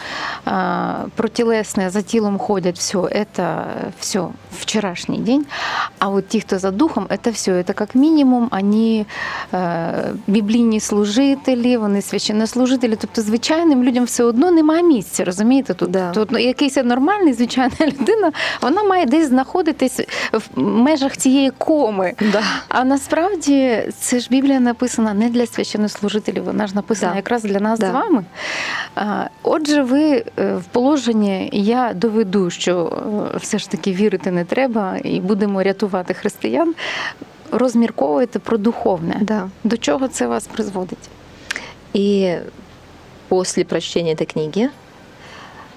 а, 0.45 0.93
про 1.15 1.27
тілесне 1.27 1.89
за 1.89 2.01
тілом 2.01 2.37
ходять 2.37 2.77
все, 2.77 3.25
це 3.33 3.63
все 3.99 4.21
вчорашній 4.59 5.17
день. 5.17 5.45
А 5.99 6.09
от 6.09 6.27
ті, 6.27 6.41
хто 6.41 6.59
за 6.59 6.71
духом, 6.71 7.07
це 7.23 7.31
все, 7.31 7.63
це 7.63 7.73
як 7.79 7.95
мінімум, 7.95 8.49
вони 8.51 9.05
біблійні 10.27 10.79
служителі, 10.79 11.77
вони 11.77 12.01
священнослужителі. 12.01 12.97
Тобто, 13.01 13.21
звичайним 13.21 13.83
людям 13.83 14.03
все 14.03 14.23
одно 14.23 14.51
немає 14.51 14.83
місця, 14.83 15.23
розумієте? 15.23 15.73
Тут, 15.73 15.91
да. 15.91 16.11
тут 16.11 16.31
ну, 16.31 16.39
якийсь 16.39 16.75
нормальний, 16.75 17.33
звичайна 17.33 17.75
людина, 17.81 18.31
вона 18.61 18.83
має 18.83 19.05
десь 19.05 19.27
знаходитись 19.27 19.99
в 20.31 20.61
межах 20.61 21.17
цієї 21.17 21.51
коми. 21.63 22.13
Да. 22.31 22.43
А 22.69 22.83
насправді 22.83 23.83
це 23.99 24.19
ж 24.19 24.27
Біблія 24.29 24.59
написана 24.59 25.13
не 25.13 25.29
для 25.29 25.45
священнослужителів, 25.45 26.43
вона 26.43 26.67
ж 26.67 26.75
написана 26.75 27.11
да. 27.11 27.17
якраз 27.17 27.43
для 27.43 27.59
нас 27.59 27.79
да. 27.79 27.89
з 27.89 27.91
вами. 27.91 28.25
Отже, 29.43 29.81
ви 29.81 30.25
е, 30.39 30.55
в 30.55 30.63
положенні 30.63 31.49
я 31.53 31.93
доведу, 31.93 32.49
що 32.49 32.97
е, 33.33 33.37
все 33.37 33.57
ж 33.57 33.69
таки 33.69 33.93
вірити 33.93 34.31
не 34.31 34.45
треба, 34.45 34.97
і 35.03 35.19
будемо 35.19 35.63
рятувати 35.63 36.13
християн. 36.13 36.75
Розмірковуєте 37.51 38.39
про 38.39 38.57
духовне. 38.57 39.17
Да. 39.21 39.49
До 39.63 39.77
чого 39.77 40.07
це 40.07 40.27
вас 40.27 40.47
призводить? 40.47 41.09
І 41.93 42.35
після 43.29 43.63
прочтения 43.63 44.13
этой 44.13 44.25
книги 44.33 44.69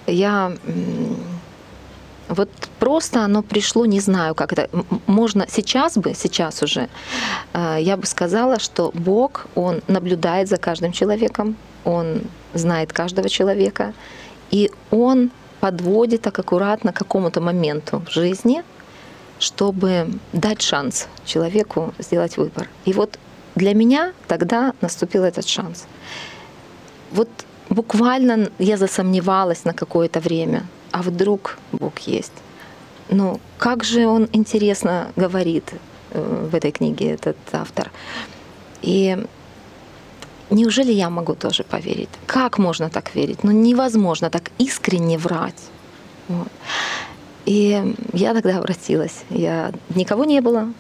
я 0.07 0.52
вот 2.28 2.49
просто 2.78 3.25
оно 3.25 3.42
пришло, 3.42 3.87
не 3.87 4.00
знаю, 4.00 4.35
как 4.35 4.52
это. 4.52 4.68
Можно 5.06 5.47
сейчас 5.49 5.97
бы, 5.97 6.14
сейчас 6.14 6.62
уже, 6.62 6.88
э, 7.54 7.78
я 7.80 7.97
бы 7.97 8.06
сказала, 8.06 8.59
что 8.59 8.90
Бог, 8.95 9.47
Он 9.54 9.80
наблюдает 9.88 10.49
за 10.49 10.56
каждым 10.56 10.92
человеком, 10.92 11.56
Он 11.85 12.23
знает 12.54 12.92
каждого 12.92 13.28
человека, 13.28 13.92
и 14.50 14.71
Он 14.90 15.30
подводит 15.61 16.23
так 16.23 16.38
аккуратно 16.38 16.92
к 16.92 16.97
какому-то 16.97 17.40
моменту 17.40 18.02
в 18.06 18.12
жизни, 18.12 18.62
чтобы 19.38 20.06
дать 20.33 20.62
шанс 20.62 21.09
человеку 21.25 21.92
сделать 21.99 22.37
выбор. 22.38 22.68
И 22.87 22.92
вот 22.92 23.18
для 23.54 23.75
меня 23.75 24.12
тогда 24.26 24.73
наступил 24.80 25.25
этот 25.25 25.47
шанс. 25.49 25.87
Вот 27.12 27.28
буквально 27.71 28.49
я 28.59 28.76
засомневалась 28.76 29.64
на 29.64 29.73
какое-то 29.73 30.21
время– 30.21 30.62
а 30.93 31.02
вдруг 31.02 31.59
Бог 31.73 31.99
есть? 32.00 32.33
Ну, 33.09 33.40
как 33.59 33.85
же 33.85 34.07
он 34.07 34.28
интересно 34.33 35.09
говорит 35.16 35.73
э, 36.11 36.49
в 36.50 36.55
этой 36.55 36.73
книге, 36.73 37.12
этот 37.12 37.37
автор. 37.52 37.90
И 38.83 39.16
неужели 40.50 40.93
я 40.93 41.11
могу 41.11 41.35
тоже 41.35 41.62
поверить? 41.62 42.09
Как 42.26 42.59
можно 42.59 42.90
так 42.90 43.14
верить? 43.14 43.45
Ну, 43.45 43.52
невозможно 43.52 44.31
так 44.31 44.50
искренне 44.59 45.19
врать. 45.19 45.62
Вот. 46.28 46.49
И 47.45 47.95
я 48.12 48.35
тогда 48.35 48.59
обратилась. 48.59 49.25
Я 49.31 49.73
никого 49.95 50.25
не 50.25 50.40
было. 50.40 50.73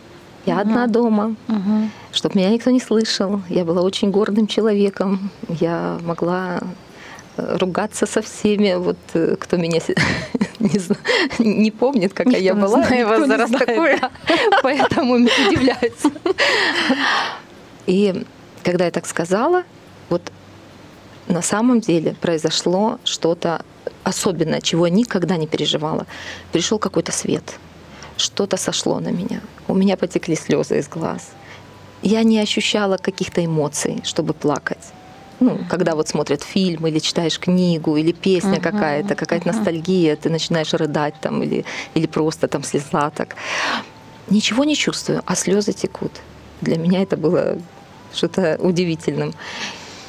Я 0.46 0.54
угу. 0.54 0.60
одна 0.62 0.86
дома, 0.86 1.36
угу. 1.48 1.90
чтобы 2.12 2.38
меня 2.38 2.50
никто 2.50 2.70
не 2.70 2.80
слышал. 2.80 3.40
Я 3.48 3.64
была 3.64 3.82
очень 3.82 4.10
гордым 4.10 4.46
человеком. 4.46 5.30
Я 5.48 5.98
могла 6.02 6.60
ругаться 7.36 8.06
со 8.06 8.22
всеми, 8.22 8.74
вот 8.74 8.96
э, 9.14 9.36
кто 9.38 9.56
меня 9.56 9.80
не, 10.58 10.78
знаю, 10.78 11.00
не 11.38 11.70
помнит, 11.70 12.12
какая 12.12 12.40
я 12.40 12.54
была. 12.54 12.84
Зараз 13.26 13.50
такое. 13.50 13.98
Да, 14.50 14.58
поэтому 14.62 15.14
удивляется. 15.14 16.10
И 17.86 18.24
когда 18.62 18.84
я 18.84 18.90
так 18.90 19.06
сказала, 19.06 19.62
вот 20.08 20.22
на 21.28 21.42
самом 21.42 21.80
деле 21.80 22.14
произошло 22.20 22.98
что-то 23.04 23.62
особенное, 24.04 24.60
чего 24.60 24.86
я 24.86 24.92
никогда 24.92 25.36
не 25.36 25.46
переживала. 25.46 26.06
Пришел 26.52 26.78
какой-то 26.78 27.12
свет, 27.12 27.58
что-то 28.16 28.56
сошло 28.56 29.00
на 29.00 29.08
меня. 29.08 29.40
У 29.68 29.74
меня 29.74 29.96
потекли 29.96 30.36
слезы 30.36 30.78
из 30.78 30.88
глаз. 30.88 31.30
Я 32.02 32.22
не 32.22 32.38
ощущала 32.38 32.96
каких-то 32.98 33.44
эмоций, 33.44 34.00
чтобы 34.04 34.32
плакать 34.32 34.92
ну, 35.40 35.58
когда 35.68 35.94
вот 35.94 36.08
смотрят 36.08 36.42
фильм 36.42 36.86
или 36.86 36.98
читаешь 36.98 37.38
книгу, 37.38 37.96
или 37.96 38.12
песня 38.12 38.54
uh-huh, 38.54 38.60
какая-то, 38.60 39.14
какая-то 39.14 39.48
uh-huh. 39.48 39.56
ностальгия, 39.56 40.16
ты 40.16 40.30
начинаешь 40.30 40.72
рыдать 40.72 41.14
там 41.20 41.42
или, 41.42 41.64
или 41.94 42.06
просто 42.06 42.48
там 42.48 42.62
слезла 42.62 43.10
так. 43.10 43.36
Ничего 44.30 44.64
не 44.64 44.74
чувствую, 44.74 45.22
а 45.24 45.36
слезы 45.36 45.72
текут. 45.72 46.12
Для 46.60 46.78
меня 46.78 47.02
это 47.02 47.16
было 47.16 47.58
что-то 48.14 48.56
удивительным. 48.60 49.34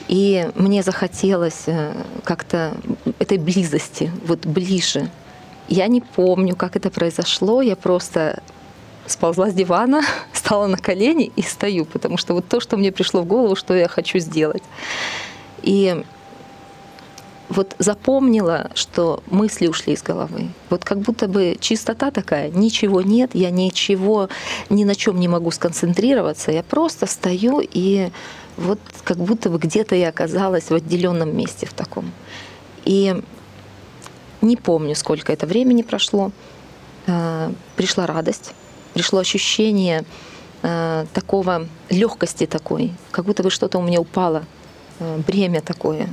И 0.07 0.49
мне 0.55 0.83
захотелось 0.83 1.63
э, 1.67 1.93
как-то 2.23 2.73
этой 3.19 3.37
близости, 3.37 4.09
вот 4.25 4.45
ближе. 4.45 5.09
Я 5.67 5.87
не 5.87 5.99
помню, 5.99 6.55
как 6.55 6.77
это 6.77 6.89
произошло. 6.89 7.61
Я 7.61 7.75
просто 7.75 8.41
сползла 9.07 9.49
с 9.49 9.53
дивана, 9.53 10.01
стала 10.33 10.67
на 10.67 10.77
колени 10.77 11.31
и 11.35 11.41
стою, 11.41 11.85
потому 11.85 12.17
что 12.17 12.33
вот 12.33 12.47
то, 12.47 12.59
что 12.59 12.77
мне 12.77 12.91
пришло 12.91 13.21
в 13.21 13.25
голову, 13.25 13.55
что 13.55 13.73
я 13.73 13.87
хочу 13.87 14.19
сделать. 14.19 14.63
И 15.63 16.03
вот 17.49 17.75
запомнила, 17.79 18.71
что 18.75 19.23
мысли 19.27 19.67
ушли 19.67 19.93
из 19.93 20.03
головы. 20.03 20.49
Вот 20.69 20.83
как 20.83 20.99
будто 20.99 21.27
бы 21.27 21.57
чистота 21.59 22.11
такая, 22.11 22.49
ничего 22.49 23.01
нет, 23.01 23.31
я 23.33 23.51
ничего, 23.51 24.29
ни 24.69 24.83
на 24.83 24.95
чем 24.95 25.19
не 25.19 25.27
могу 25.27 25.51
сконцентрироваться, 25.51 26.51
я 26.51 26.63
просто 26.63 27.05
стою 27.05 27.61
и 27.61 28.09
вот 28.57 28.79
как 29.03 29.17
будто 29.17 29.49
бы 29.49 29.59
где-то 29.59 29.95
я 29.95 30.09
оказалась 30.09 30.69
в 30.69 30.73
отделенном 30.73 31.35
месте 31.35 31.65
в 31.65 31.73
таком. 31.73 32.11
И 32.83 33.21
не 34.41 34.57
помню, 34.57 34.95
сколько 34.95 35.31
это 35.31 35.45
времени 35.45 35.83
прошло. 35.83 36.31
Э, 37.05 37.51
пришла 37.75 38.07
радость, 38.07 38.53
пришло 38.97 39.19
ощущение 39.19 40.03
э, 40.63 41.05
такого 41.13 41.67
легкости 41.89 42.45
такой, 42.45 42.91
как 43.11 43.25
будто 43.25 43.43
бы 43.43 43.49
что-то 43.49 43.79
у 43.79 43.81
меня 43.81 43.99
упало 43.99 44.43
Э, 44.99 45.17
бремя 45.27 45.61
такое, 45.61 46.07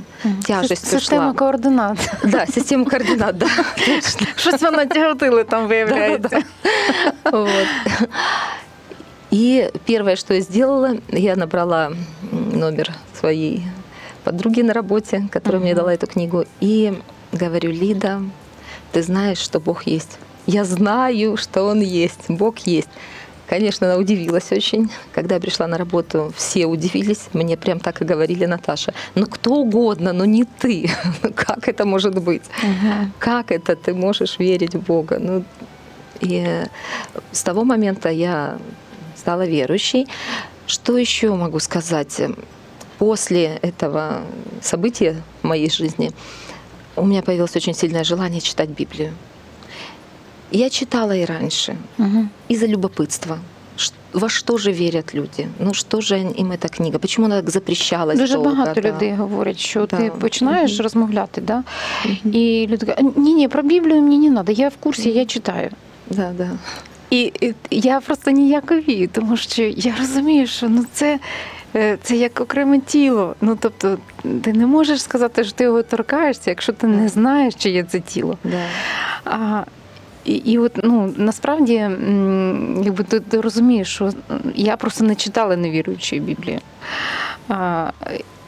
тяжесть 0.45 0.87
Система 0.87 1.29
ушла. 1.29 1.33
координат. 1.33 1.97
Да, 2.23 2.45
система 2.45 2.85
координат, 2.85 3.37
да. 3.37 3.47
Щось 4.37 4.61
вона 4.61 4.85
тяготили 4.85 5.43
там 5.43 5.67
виявляється. 5.67 6.43
Вот. 7.31 7.67
И 9.31 9.71
первое, 9.85 10.15
что 10.15 10.33
я 10.33 10.41
сделала, 10.41 10.97
я 11.09 11.35
набрала 11.35 11.91
номер 12.53 12.93
своей 13.19 13.63
подруги 14.23 14.61
на 14.61 14.73
работе, 14.73 15.27
которая 15.31 15.61
мне 15.61 15.73
дала 15.73 15.93
эту 15.93 16.07
книгу, 16.07 16.45
и 16.61 16.93
говорю, 17.31 17.71
Лида, 17.71 18.21
ты 18.91 19.01
знаешь, 19.01 19.39
что 19.39 19.59
Бог 19.59 19.87
есть. 19.87 20.19
Я 20.47 20.63
знаю, 20.63 21.37
что 21.37 21.63
Он 21.63 21.81
есть, 21.81 22.29
Бог 22.29 22.59
есть. 22.67 22.89
Конечно, 23.47 23.87
она 23.87 23.97
удивилась 23.97 24.51
очень. 24.51 24.89
Когда 25.11 25.35
я 25.35 25.41
пришла 25.41 25.67
на 25.67 25.77
работу, 25.77 26.33
все 26.35 26.65
удивились. 26.65 27.27
Мне 27.33 27.57
прям 27.57 27.79
так 27.79 28.01
и 28.01 28.05
говорили, 28.05 28.45
Наташа, 28.45 28.93
ну 29.13 29.27
кто 29.27 29.55
угодно, 29.55 30.13
но 30.13 30.25
не 30.25 30.45
ты. 30.45 30.89
Ну, 31.23 31.31
как 31.33 31.67
это 31.67 31.85
может 31.85 32.21
быть? 32.23 32.43
Угу. 32.63 33.11
Как 33.19 33.51
это 33.51 33.75
ты 33.75 33.93
можешь 33.93 34.39
верить 34.39 34.75
в 34.75 34.81
Бога? 34.81 35.19
Ну, 35.19 35.43
и 36.21 36.63
с 37.31 37.43
того 37.43 37.63
момента 37.63 38.09
я 38.09 38.57
стала 39.15 39.45
верующей. 39.45 40.07
Что 40.67 40.97
еще 40.97 41.33
могу 41.33 41.59
сказать? 41.59 42.21
После 42.97 43.59
этого 43.61 44.21
события 44.61 45.21
в 45.41 45.47
моей 45.47 45.69
жизни 45.69 46.11
у 46.95 47.05
меня 47.05 47.21
появилось 47.21 47.55
очень 47.55 47.73
сильное 47.73 48.03
желание 48.03 48.41
читать 48.41 48.69
Библию. 48.69 49.13
Я 50.51 50.69
читала 50.69 51.15
и 51.15 51.25
раньше, 51.25 51.77
угу. 51.97 52.27
из-за 52.49 52.67
любопытства. 52.67 53.39
Во 54.13 54.29
що 54.29 54.57
ж 54.57 54.71
вірять 54.71 55.15
люди? 55.15 55.47
Ну 55.59 55.73
що 55.73 56.01
ж 56.01 56.17
їм 56.17 56.53
ця 56.61 56.67
книга? 56.67 56.99
Чому 57.07 57.27
вона 57.27 57.41
так 57.41 57.49
запрещалась? 57.49 58.19
Дуже 58.19 58.33
довго, 58.33 58.49
багато 58.49 58.81
да. 58.81 58.89
людей 58.89 59.13
говорять, 59.13 59.59
що 59.59 59.85
да. 59.85 59.97
ти 59.97 60.11
починаєш 60.19 60.71
mm-hmm. 60.71 60.83
розмовляти, 60.83 61.41
да? 61.41 61.63
Mm-hmm. 62.05 62.31
і 62.31 62.67
люди 62.67 62.85
кажуть, 62.85 63.17
ні, 63.17 63.33
ні, 63.33 63.47
про 63.47 63.63
Біблію 63.63 64.01
мені 64.01 64.29
не 64.29 64.35
треба, 64.35 64.53
я 64.53 64.69
в 64.69 64.77
курсі, 64.77 65.09
я 65.09 65.25
читаю. 65.25 65.69
Да, 66.09 66.31
да. 66.37 66.49
І, 67.09 67.33
і 67.41 67.53
я 67.71 67.99
просто 67.99 68.31
ніяковію, 68.31 69.07
тому 69.07 69.37
що 69.37 69.63
я 69.63 69.95
розумію, 69.99 70.47
що 70.47 70.69
ну 70.69 70.85
це. 70.93 71.19
Е, 71.75 71.97
це 72.03 72.15
як 72.15 72.41
окреме 72.41 72.79
тіло. 72.79 73.35
Ну 73.41 73.57
тобто, 73.59 73.97
ти 74.41 74.53
не 74.53 74.65
можеш 74.65 75.01
сказати, 75.01 75.43
що 75.43 75.53
ти 75.53 75.63
його 75.63 75.83
торкаєшся, 75.83 76.49
якщо 76.51 76.73
ти 76.73 76.87
не 76.87 77.09
знаєш, 77.09 77.55
чи 77.55 77.69
є 77.69 77.83
це 77.83 77.99
тіло. 77.99 78.37
Да. 78.43 78.61
А 79.25 79.63
і 80.25 80.33
і 80.33 80.57
от 80.57 80.79
ну 80.83 81.13
насправді, 81.17 81.73
якби 82.83 83.03
ти, 83.03 83.19
ти 83.19 83.41
розумієш, 83.41 83.87
що 83.87 84.11
я 84.55 84.77
просто 84.77 85.03
не 85.03 85.15
читала 85.15 85.55
невіруючої 85.55 86.21
Біблії. 86.21 86.59
А, 87.49 87.91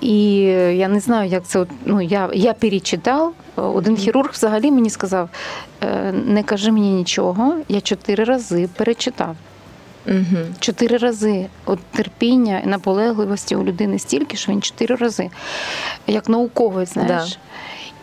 І 0.01 0.39
я 0.77 0.87
не 0.87 0.99
знаю, 0.99 1.29
як 1.29 1.43
це. 1.43 1.65
Ну, 1.85 2.01
Я 2.01 2.29
я 2.33 2.53
перечитав. 2.53 3.33
Один 3.55 3.95
хірург 3.95 4.29
взагалі 4.33 4.71
мені 4.71 4.89
сказав: 4.89 5.29
«Е, 5.83 6.11
не 6.11 6.43
кажи 6.43 6.71
мені 6.71 6.91
нічого, 6.91 7.55
я 7.69 7.81
чотири 7.81 8.23
рази 8.23 8.69
перечитав. 8.77 9.35
Угу. 10.07 10.37
Чотири 10.59 10.97
рази 10.97 11.45
От 11.65 11.79
терпіння 11.79 12.61
і 12.65 12.67
наполегливості 12.67 13.55
у 13.55 13.63
людини 13.63 13.99
стільки, 13.99 14.37
що 14.37 14.51
він 14.51 14.61
чотири 14.61 14.95
рази, 14.95 15.29
як 16.07 16.29
науковець, 16.29 16.93
знаєш. 16.93 17.29
Да. 17.29 17.37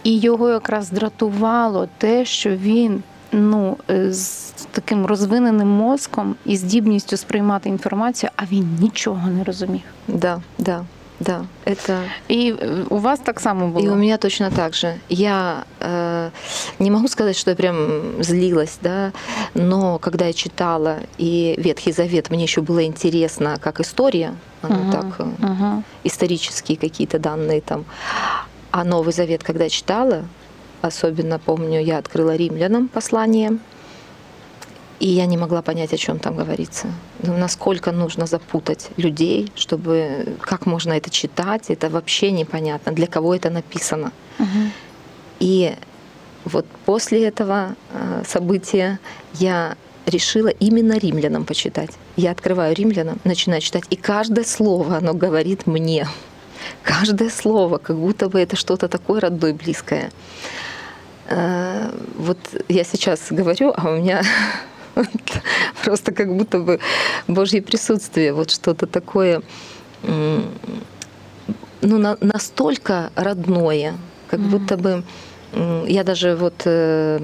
І 0.04 0.18
його 0.18 0.48
якраз 0.50 0.90
дратувало 0.90 1.88
те, 1.98 2.24
що 2.24 2.50
він 2.50 3.02
ну, 3.33 3.77
е, 3.89 4.13
з 4.13 4.53
таким 4.71 5.05
розвиненим 5.05 5.67
мозком 5.67 6.35
і 6.45 6.57
здібністю 6.57 7.17
сприймати 7.17 7.69
інформацію, 7.69 8.29
а 8.35 8.45
він 8.45 8.77
нічого 8.81 9.27
не 9.27 9.43
розумів. 9.43 9.83
Да, 10.07 10.41
да. 10.57 10.85
Да, 11.19 11.45
это... 11.65 12.03
И 12.29 12.55
е, 12.61 12.85
у 12.89 12.97
вас 12.97 13.19
так 13.19 13.39
само 13.39 13.67
было? 13.67 13.83
И 13.83 13.89
у 13.89 13.95
меня 13.95 14.17
точно 14.17 14.51
так 14.51 14.73
же. 14.73 14.99
Я 15.09 15.65
э, 15.81 16.29
не 16.79 16.91
могу 16.91 17.07
сказать, 17.07 17.37
что 17.37 17.51
я 17.51 17.55
прям 17.55 18.23
злилась, 18.23 18.77
да, 18.81 19.11
но 19.53 19.99
когда 19.99 20.25
я 20.25 20.33
читала, 20.33 20.95
и 21.17 21.55
Ветхий 21.57 21.91
Завет 21.91 22.29
мне 22.29 22.43
еще 22.43 22.61
было 22.61 22.85
интересно, 22.85 23.57
как 23.59 23.81
история, 23.81 24.33
оно 24.61 24.75
uh-huh, 24.75 24.91
так, 24.91 25.19
uh-huh. 25.19 25.83
исторические 26.05 26.77
какие-то 26.77 27.19
данные 27.19 27.61
там, 27.61 27.83
а 28.71 28.85
Новый 28.85 29.11
Завет, 29.11 29.43
когда 29.43 29.65
я 29.65 29.69
читала, 29.69 30.23
Особенно 30.84 31.38
помню, 31.38 31.82
я 31.82 31.96
открыла 31.96 32.36
римлянам 32.36 32.88
послание, 32.88 33.56
и 35.00 35.08
я 35.08 35.24
не 35.24 35.38
могла 35.38 35.62
понять, 35.62 35.94
о 35.94 35.96
чем 35.96 36.18
там 36.18 36.36
говорится. 36.36 36.88
Ну, 37.22 37.38
насколько 37.38 37.90
нужно 37.90 38.26
запутать 38.26 38.90
людей, 38.98 39.50
чтобы 39.56 40.36
как 40.42 40.66
можно 40.66 40.92
это 40.92 41.08
читать, 41.08 41.70
это 41.70 41.88
вообще 41.88 42.32
непонятно, 42.32 42.92
для 42.92 43.06
кого 43.06 43.34
это 43.34 43.48
написано. 43.48 44.12
Угу. 44.38 44.70
И 45.40 45.74
вот 46.44 46.66
после 46.84 47.28
этого 47.28 47.76
э, 47.94 48.22
события 48.26 48.98
я 49.32 49.76
решила 50.04 50.48
именно 50.48 50.98
римлянам 50.98 51.46
почитать. 51.46 51.92
Я 52.16 52.32
открываю 52.32 52.74
римлянам, 52.76 53.18
начинаю 53.24 53.62
читать, 53.62 53.84
и 53.88 53.96
каждое 53.96 54.44
слово, 54.44 54.98
оно 54.98 55.14
говорит 55.14 55.66
мне. 55.66 56.06
Каждое 56.82 57.30
слово, 57.30 57.78
как 57.78 57.96
будто 57.96 58.28
бы 58.28 58.38
это 58.38 58.56
что-то 58.56 58.88
такое 58.88 59.20
родное, 59.20 59.54
близкое. 59.54 60.10
Э, 61.26 61.90
вот 62.16 62.38
я 62.68 62.84
сейчас 62.84 63.26
говорю, 63.30 63.72
а 63.76 63.90
у 63.90 63.96
меня 63.96 64.22
просто 65.84 66.12
как 66.12 66.34
будто 66.34 66.60
бы 66.60 66.80
Божье 67.28 67.62
присутствие, 67.62 68.32
вот 68.32 68.50
что-то 68.50 68.86
такое, 68.86 69.42
ну, 70.02 71.98
настолько 72.20 73.10
родное, 73.14 73.94
как 74.28 74.40
будто 74.40 74.76
бы 74.76 75.02
я 75.86 76.02
даже 76.02 76.34
вот 76.34 76.62
э, 76.64 77.20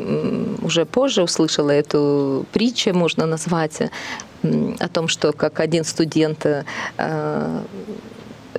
уже 0.63 0.85
позже 0.85 1.23
услышала 1.23 1.71
эту 1.71 2.47
притчу, 2.53 2.95
можно 2.95 3.27
назвать, 3.27 3.91
о 4.79 4.89
том, 4.89 5.09
что 5.09 5.33
как 5.33 5.61
один 5.61 5.85
студент 5.85 6.47
э, 6.47 6.65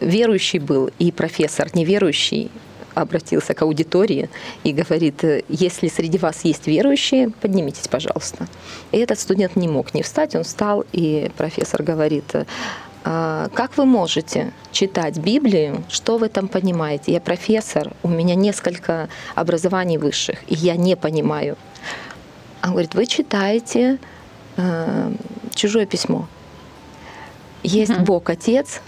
верующий 0.02 0.60
был 0.60 0.90
и 1.00 1.12
профессор 1.12 1.70
неверующий, 1.74 2.52
обратился 2.94 3.54
к 3.54 3.62
аудитории 3.62 4.30
и 4.64 4.74
говорит, 4.74 5.24
если 5.48 5.88
среди 5.88 6.18
вас 6.18 6.44
есть 6.44 6.68
верующие, 6.68 7.30
поднимитесь, 7.30 7.88
пожалуйста. 7.88 8.48
И 8.92 8.98
этот 8.98 9.20
студент 9.20 9.56
не 9.56 9.68
мог 9.68 9.94
не 9.94 10.04
встать, 10.04 10.36
он 10.36 10.44
встал, 10.44 10.86
и 10.92 11.32
профессор 11.38 11.84
говорит, 11.84 12.34
«А 13.04 13.50
как 13.56 13.78
вы 13.78 13.86
можете 13.86 14.54
читать 14.72 15.18
Библию? 15.18 15.84
Что 15.90 16.18
вы 16.18 16.30
там 16.30 16.48
понимаете? 16.48 17.14
Я 17.14 17.22
профессор, 17.22 17.94
у 18.04 18.08
меня 18.08 18.36
несколько 18.36 19.10
образований 19.34 19.98
высших, 19.98 20.38
и 20.48 20.56
я 20.56 20.76
не 20.76 20.96
понимаю. 20.96 21.58
Он 22.64 22.72
говорит, 22.72 22.94
вы 22.94 23.08
читаете 23.08 23.98
э, 24.58 25.12
чужое 25.56 25.88
письмо. 25.88 26.28
Есть 27.64 27.92
mm-hmm. 27.92 28.06
Бог 28.06 28.30
Отец, 28.30 28.82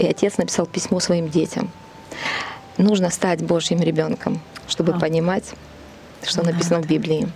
и 0.00 0.06
Отец 0.06 0.38
написал 0.38 0.66
письмо 0.66 0.98
своим 0.98 1.28
детям 1.28 1.70
нужно 2.82 3.10
стать 3.10 3.42
Божьим 3.42 3.80
ребенком, 3.80 4.40
чтобы 4.68 4.92
а. 4.92 4.98
понимать, 4.98 5.44
что 6.22 6.42
да, 6.42 6.52
написано 6.52 6.80
да. 6.80 6.82
в 6.82 6.88
Библии. 6.88 7.28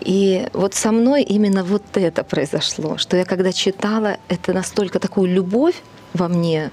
И 0.00 0.46
вот 0.52 0.74
со 0.74 0.92
мной 0.92 1.22
именно 1.22 1.64
вот 1.64 1.82
это 1.94 2.24
произошло, 2.24 2.98
что 2.98 3.16
я 3.16 3.24
когда 3.24 3.52
читала, 3.52 4.18
это 4.28 4.52
настолько 4.52 4.98
такую 4.98 5.32
любовь 5.32 5.76
во 6.12 6.28
мне. 6.28 6.70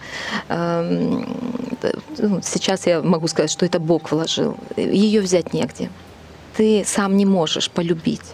Эм, 0.49 1.25
ну, 2.17 2.41
сейчас 2.43 2.87
я 2.87 3.01
могу 3.01 3.27
сказать, 3.27 3.49
что 3.49 3.65
это 3.65 3.79
Бог 3.79 4.11
вложил. 4.11 4.57
Ее 4.75 5.21
взять 5.21 5.53
негде. 5.53 5.89
Ты 6.57 6.83
сам 6.85 7.15
не 7.15 7.25
можешь 7.25 7.69
полюбить. 7.69 8.33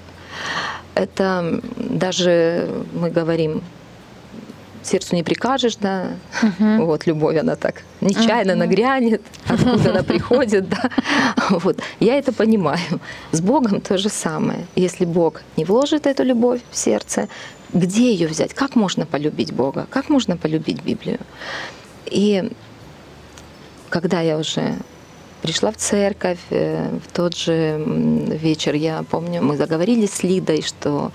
Это 0.96 1.62
даже 1.76 2.84
мы 2.94 3.12
говорим 3.12 3.62
сердцу 4.88 5.16
не 5.16 5.24
прикажешь, 5.24 5.76
да. 5.78 6.12
Мгм. 6.42 6.86
Вот 6.86 7.08
любовь, 7.08 7.38
она 7.38 7.56
так 7.56 7.84
нечаянно 8.02 8.54
Мгм. 8.54 8.60
нагрянет, 8.60 9.22
откуда 9.48 9.92
она 9.92 10.04
приходит, 10.04 10.70
да. 10.70 10.90
Вот. 11.50 11.80
Я 12.00 12.18
это 12.18 12.32
понимаю. 12.34 13.00
С 13.32 13.42
Богом 13.42 13.82
то 13.82 13.98
же 13.98 14.10
самое. 14.10 14.66
Если 14.76 15.06
Бог 15.06 15.42
не 15.58 15.66
вложит 15.66 16.08
эту 16.08 16.24
любовь 16.24 16.62
в 16.72 16.78
сердце, 16.78 17.28
где 17.74 18.12
ее 18.14 18.28
взять? 18.28 18.54
Как 18.54 18.76
можно 18.76 19.06
полюбить 19.06 19.52
Бога? 19.54 19.88
Как 19.90 20.10
можно 20.10 20.38
полюбить 20.38 20.82
Библию? 20.84 21.20
И 22.06 22.50
когда 23.90 24.22
я 24.22 24.38
уже 24.38 24.76
пришла 25.42 25.72
в 25.72 25.78
церковь, 25.78 26.40
э, 26.50 26.90
в 27.06 27.12
тот 27.14 27.36
же 27.36 27.82
вечер, 28.42 28.74
я 28.76 29.04
помню, 29.10 29.42
мы 29.42 29.58
заговорили 29.58 30.06
с 30.06 30.24
Лидой, 30.24 30.62
что 30.62 31.12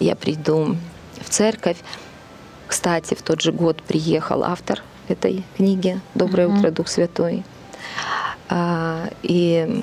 я 0.00 0.14
приду 0.14 0.76
в 1.20 1.28
церковь. 1.30 1.76
Кстати, 2.68 3.14
в 3.14 3.22
тот 3.22 3.40
же 3.40 3.50
год 3.52 3.82
приехал 3.82 4.44
автор 4.44 4.82
этой 5.08 5.42
книги 5.56 6.00
«Доброе 6.14 6.48
Мгм. 6.48 6.58
утро, 6.58 6.70
Дух 6.70 6.88
Святой». 6.88 7.42
А, 8.50 9.08
И 9.22 9.82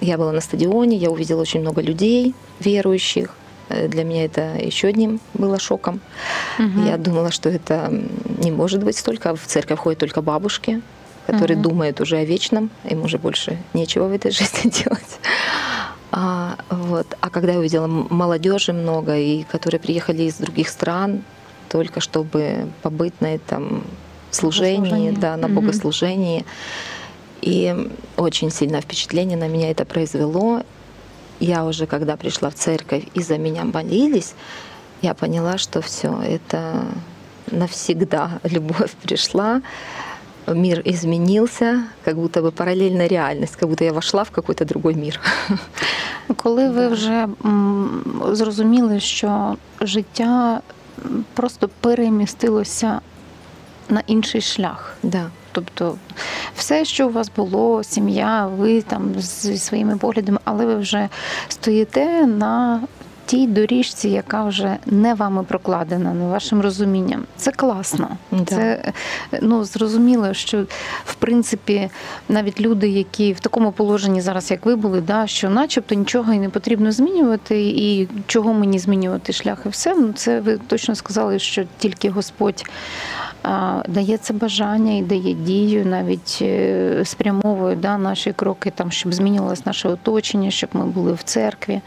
я 0.00 0.16
была 0.18 0.32
на 0.32 0.40
стадионе, 0.40 0.96
я 0.96 1.10
увидела 1.10 1.40
очень 1.40 1.60
много 1.60 1.80
людей, 1.82 2.34
верующих. 2.60 3.30
Э, 3.68 3.88
Для 3.88 4.04
меня 4.04 4.24
это 4.24 4.56
еще 4.56 4.88
одним 4.88 5.20
было 5.34 5.58
шоком. 5.58 6.00
Мгм. 6.58 6.86
Я 6.86 6.96
думала, 6.98 7.30
что 7.30 7.48
это 7.48 7.90
не 8.38 8.50
может 8.50 8.82
быть 8.84 8.96
столько. 8.98 9.34
В 9.34 9.46
церковь 9.46 9.78
ходят 9.78 9.98
только 10.00 10.22
бабушки, 10.22 10.80
которые 11.26 11.56
Мгм. 11.56 11.62
думают 11.70 12.00
уже 12.00 12.16
о 12.18 12.24
вечном, 12.24 12.70
им 12.84 13.02
уже 13.02 13.18
больше 13.18 13.58
нечего 13.74 14.08
в 14.08 14.12
этой 14.12 14.30
жизни 14.38 14.70
делать. 14.70 15.18
А, 16.12 16.56
вот. 16.70 17.06
а 17.20 17.30
когда 17.30 17.52
я 17.52 17.58
увидела 17.58 17.86
молодежи 17.86 18.72
много, 18.72 19.16
и 19.16 19.44
которые 19.44 19.80
приехали 19.80 20.22
из 20.24 20.34
других 20.36 20.68
стран, 20.68 21.22
только 21.70 22.00
чтобы 22.00 22.66
побыть 22.82 23.20
на 23.20 23.28
этом 23.34 23.82
служении, 24.30 25.10
да, 25.10 25.36
на 25.36 25.48
богослужении. 25.48 26.44
И 27.42 27.74
очень 28.16 28.50
сильное 28.50 28.80
впечатление 28.80 29.36
на 29.38 29.48
меня 29.48 29.70
это 29.70 29.84
произвело. 29.84 30.62
Я 31.40 31.64
уже, 31.64 31.86
когда 31.86 32.16
пришла 32.16 32.48
в 32.50 32.54
церковь 32.54 33.04
и 33.14 33.22
за 33.22 33.38
меня 33.38 33.64
молились, 33.64 34.34
я 35.02 35.14
поняла, 35.14 35.58
что 35.58 35.80
все, 35.80 36.08
это 36.22 36.84
навсегда 37.50 38.30
любовь 38.44 38.90
пришла, 39.02 39.62
мир 40.46 40.82
изменился, 40.84 41.84
как 42.04 42.16
будто 42.16 42.42
бы 42.42 42.50
параллельная 42.52 43.08
реальность, 43.08 43.56
как 43.56 43.68
будто 43.68 43.84
я 43.84 43.92
вошла 43.92 44.22
в 44.24 44.30
какой-то 44.30 44.64
другой 44.64 44.94
мир. 44.94 45.20
Коли 46.36 46.68
ви 46.68 46.80
Да. 46.80 46.88
вже 46.88 47.26
м, 47.44 48.22
зрозуміли, 48.32 49.00
що 49.00 49.56
життя 49.80 50.60
просто 51.34 51.70
перемістилося 51.80 53.00
на 53.88 54.02
інший 54.06 54.40
шлях. 54.40 54.96
Да. 55.02 55.30
Тобто 55.52 55.98
все, 56.56 56.84
що 56.84 57.08
у 57.08 57.12
вас 57.12 57.30
було, 57.36 57.84
сім'я, 57.84 58.46
ви 58.46 58.82
там 58.82 59.14
зі 59.18 59.58
своїми 59.58 59.96
поглядами, 59.96 60.38
але 60.44 60.66
ви 60.66 60.74
вже 60.74 61.08
стоїте 61.48 62.26
на 62.26 62.80
тій 63.30 63.46
доріжці, 63.46 64.08
яка 64.08 64.44
вже 64.44 64.76
не 64.86 65.14
вами 65.14 65.42
прокладена, 65.42 66.14
не 66.14 66.26
вашим 66.26 66.60
розумінням. 66.60 67.24
Це 67.36 67.50
класно. 67.50 68.08
Да. 68.30 68.44
Це 68.44 68.92
ну 69.42 69.64
зрозуміло, 69.64 70.34
що 70.34 70.64
в 71.04 71.14
принципі 71.14 71.90
навіть 72.28 72.60
люди, 72.60 72.88
які 72.88 73.32
в 73.32 73.40
такому 73.40 73.72
положенні 73.72 74.20
зараз, 74.20 74.50
як 74.50 74.66
ви 74.66 74.76
були, 74.76 75.00
да, 75.00 75.26
що 75.26 75.50
начебто 75.50 75.94
нічого 75.94 76.32
і 76.32 76.38
не 76.38 76.48
потрібно 76.48 76.92
змінювати, 76.92 77.60
і 77.60 78.08
чого 78.26 78.52
мені 78.52 78.78
змінювати 78.78 79.32
шлях, 79.32 79.58
і 79.66 79.68
все. 79.68 79.94
Ну 79.94 80.12
це 80.12 80.40
ви 80.40 80.58
точно 80.66 80.94
сказали, 80.94 81.38
що 81.38 81.64
тільки 81.78 82.10
Господь 82.10 82.64
а, 83.42 83.82
дає 83.88 84.16
це 84.16 84.34
бажання 84.34 84.92
і 84.92 85.02
дає 85.02 85.34
дію, 85.34 85.86
навіть 85.86 86.38
е, 86.42 87.02
спрямовує 87.04 87.76
да, 87.76 87.98
наші 87.98 88.32
кроки, 88.32 88.72
там, 88.74 88.90
щоб 88.90 89.14
змінювалось 89.14 89.66
наше 89.66 89.88
оточення, 89.88 90.50
щоб 90.50 90.70
ми 90.72 90.84
були 90.86 91.12
в 91.12 91.22
церкві. 91.22 91.80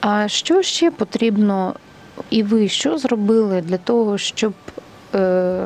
А 0.00 0.28
що 0.28 0.62
ще 0.62 0.90
потрібно, 0.90 1.74
і 2.30 2.42
ви 2.42 2.68
що 2.68 2.98
зробили 2.98 3.60
для 3.60 3.76
того, 3.78 4.18
щоб 4.18 4.52
е, 5.14 5.18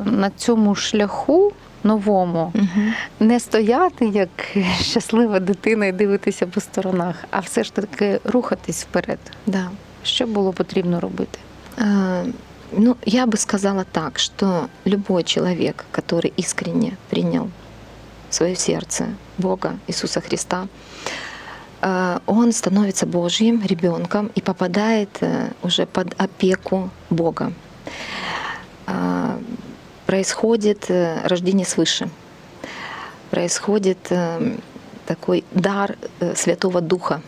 на 0.04 0.30
цьому 0.36 0.74
шляху 0.74 1.52
новому 1.84 2.52
Мгм. 2.54 2.94
не 3.20 3.40
стояти 3.40 4.06
як 4.06 4.28
щаслива 4.80 5.40
дитина 5.40 5.86
і 5.86 5.92
дивитися 5.92 6.46
по 6.46 6.60
сторонах, 6.60 7.16
а 7.30 7.40
все 7.40 7.64
ж 7.64 7.72
таки 7.74 8.20
рухатись 8.24 8.82
вперед? 8.82 9.18
Да. 9.46 9.70
Що 10.02 10.26
було 10.26 10.52
потрібно 10.52 11.00
робити? 11.00 11.38
А, 11.78 12.22
Ну, 12.76 12.96
я 13.06 13.26
бы 13.26 13.36
сказала 13.36 13.84
так, 13.92 14.18
что 14.18 14.68
любой 14.86 15.22
человек, 15.22 15.84
который 15.92 16.32
искренне 16.36 16.92
принял 17.10 17.48
в 18.30 18.34
свое 18.34 18.56
сердце 18.56 19.06
Бога, 19.38 19.72
Иисуса 19.86 20.20
Христа, 20.20 20.66
он 22.26 22.52
становится 22.52 23.04
Божьим 23.04 23.62
ребенком 23.62 24.30
и 24.34 24.40
попадает 24.40 25.10
э, 25.20 25.50
уже 25.62 25.84
под 25.84 26.14
опеку 26.18 26.90
Бога. 27.10 27.52
А, 28.86 29.38
Происходит 30.06 30.90
э, 30.90 31.26
рождение 31.26 31.66
свыше, 31.66 32.08
происходит 33.30 33.98
э, 34.10 34.56
такой 35.06 35.44
дар 35.50 35.96
Святого 36.34 36.80
Духа, 36.80 37.20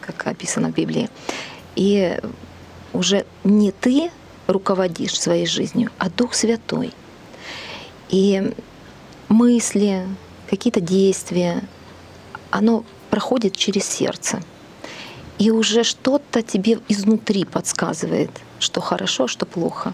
как 0.00 0.26
описано 0.26 0.72
в 0.72 0.74
Библии. 0.74 1.08
И 1.76 2.18
уже 2.92 3.24
не 3.44 3.70
ты 3.70 4.10
руководишь 4.48 5.20
своей 5.20 5.46
жизнью, 5.46 5.90
а 5.98 6.10
Дух 6.10 6.34
Святой. 6.34 6.92
И 8.08 8.54
мысли, 9.28 10.06
какие-то 10.48 10.80
действия, 10.80 11.62
оно 12.50 12.84
проходит 13.10 13.56
через 13.56 13.84
сердце. 13.84 14.40
И 15.38 15.50
уже 15.50 15.84
что-то 15.84 16.42
тебе 16.42 16.78
изнутри 16.88 17.44
подсказывает, 17.44 18.30
что 18.58 18.80
хорошо, 18.80 19.26
что 19.26 19.46
плохо. 19.46 19.92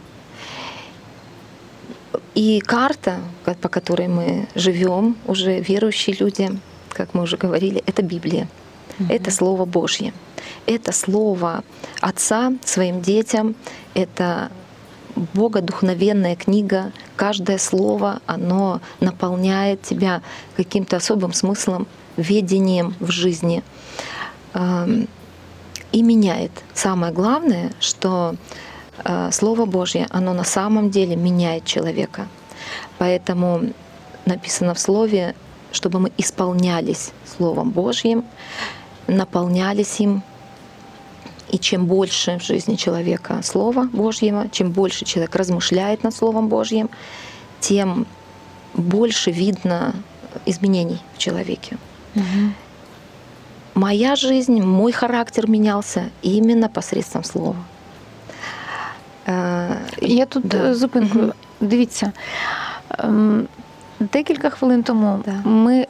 И 2.35 2.61
карта, 2.61 3.21
по 3.61 3.69
которой 3.69 4.09
мы 4.09 4.49
живем, 4.55 5.17
уже 5.27 5.61
верующие 5.61 6.17
люди, 6.17 6.51
как 6.91 7.15
мы 7.15 7.23
уже 7.23 7.37
говорили, 7.37 7.83
это 7.87 8.03
Библия. 8.03 8.49
Это 9.09 9.31
Слово 9.31 9.67
Божье. 9.67 10.13
Это 10.65 10.93
Слово 10.93 11.63
Отца 12.01 12.53
своим 12.65 13.03
детям. 13.03 13.55
Это 13.95 14.51
богодухновенная 15.35 16.37
книга. 16.37 16.93
Каждое 17.17 17.59
слово, 17.59 18.21
оно 18.27 18.81
наполняет 19.01 19.83
тебя 19.83 20.23
каким-то 20.57 20.97
особым 20.97 21.33
смыслом, 21.33 21.87
ведением 22.17 22.95
в 23.01 23.11
жизни. 23.11 23.63
Ам, 24.53 25.07
И 25.93 26.03
меняет. 26.03 26.51
Самое 26.75 27.13
главное, 27.13 27.73
что 27.81 28.35
э, 29.05 29.31
Слово 29.33 29.67
Божье, 29.67 30.07
оно 30.11 30.35
на 30.35 30.45
самом 30.45 30.91
деле 30.91 31.17
меняет 31.17 31.65
человека. 31.65 32.27
Поэтому 32.99 33.61
написано 34.25 34.75
в 34.75 34.79
Слове, 34.79 35.35
чтобы 35.73 36.01
мы 36.01 36.13
исполнялись 36.19 37.13
Словом 37.37 37.71
Божьим, 37.71 38.25
наполнялись 39.07 40.01
им. 40.01 40.23
И 41.53 41.59
чем 41.59 41.87
больше 41.87 42.39
в 42.39 42.43
жизни 42.43 42.75
человека 42.75 43.41
Слова 43.43 43.89
Божьего, 43.93 44.49
чем 44.51 44.73
больше 44.73 45.05
человек 45.05 45.37
размышляет 45.37 46.03
над 46.03 46.15
Словом 46.15 46.49
Божьим, 46.49 46.91
тем 47.61 48.07
больше 48.75 49.31
видно 49.31 49.95
изменений 50.45 50.99
в 51.15 51.19
человеке. 51.19 51.79
Моя 53.75 54.17
жизнь, 54.17 54.63
мой 54.63 54.93
характер 54.93 55.49
менялся 55.51 56.03
именно 56.23 56.69
посредством 56.69 57.25
слова. 57.25 57.57
Е, 59.29 59.77
Я 60.01 60.27
тут 60.27 60.47
Да. 60.47 60.57
е, 60.59 60.75
зупинкою. 60.75 61.33
Дивіться, 61.61 62.13
ем, 62.99 63.49
декілька 64.01 64.51
хвилин 64.51 64.83
тому 64.83 65.21
Да. 65.27 65.49
ми 65.49 65.77
е, 65.77 65.87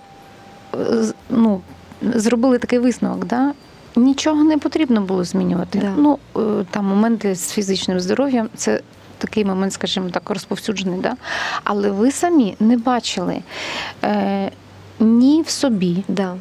ну, 1.31 1.61
зробили 2.03 2.59
такий 2.59 2.79
висновок. 2.79 3.25
Да? 3.25 3.53
Нічого 3.97 4.45
не 4.45 4.59
потрібно 4.59 5.01
було 5.01 5.25
змінювати. 5.25 5.79
Да. 5.79 5.93
Ну, 5.97 6.19
е, 6.37 6.41
там 6.71 6.85
моменти 6.87 7.35
з 7.35 7.53
фізичним 7.53 8.01
здоров'ям 8.01 8.49
це 8.57 8.81
такий 9.19 9.45
момент, 9.45 9.73
скажімо 9.73 10.11
так, 10.11 10.31
розповсюджений. 10.31 11.01
Да? 11.01 11.17
Але 11.65 11.91
ви 11.91 12.11
самі 12.11 12.57
не 12.61 12.77
бачили 12.77 13.43
е, 14.05 14.51
ні 15.01 15.43
в 15.47 15.49
собі, 15.51 16.05
Да, 16.09 16.35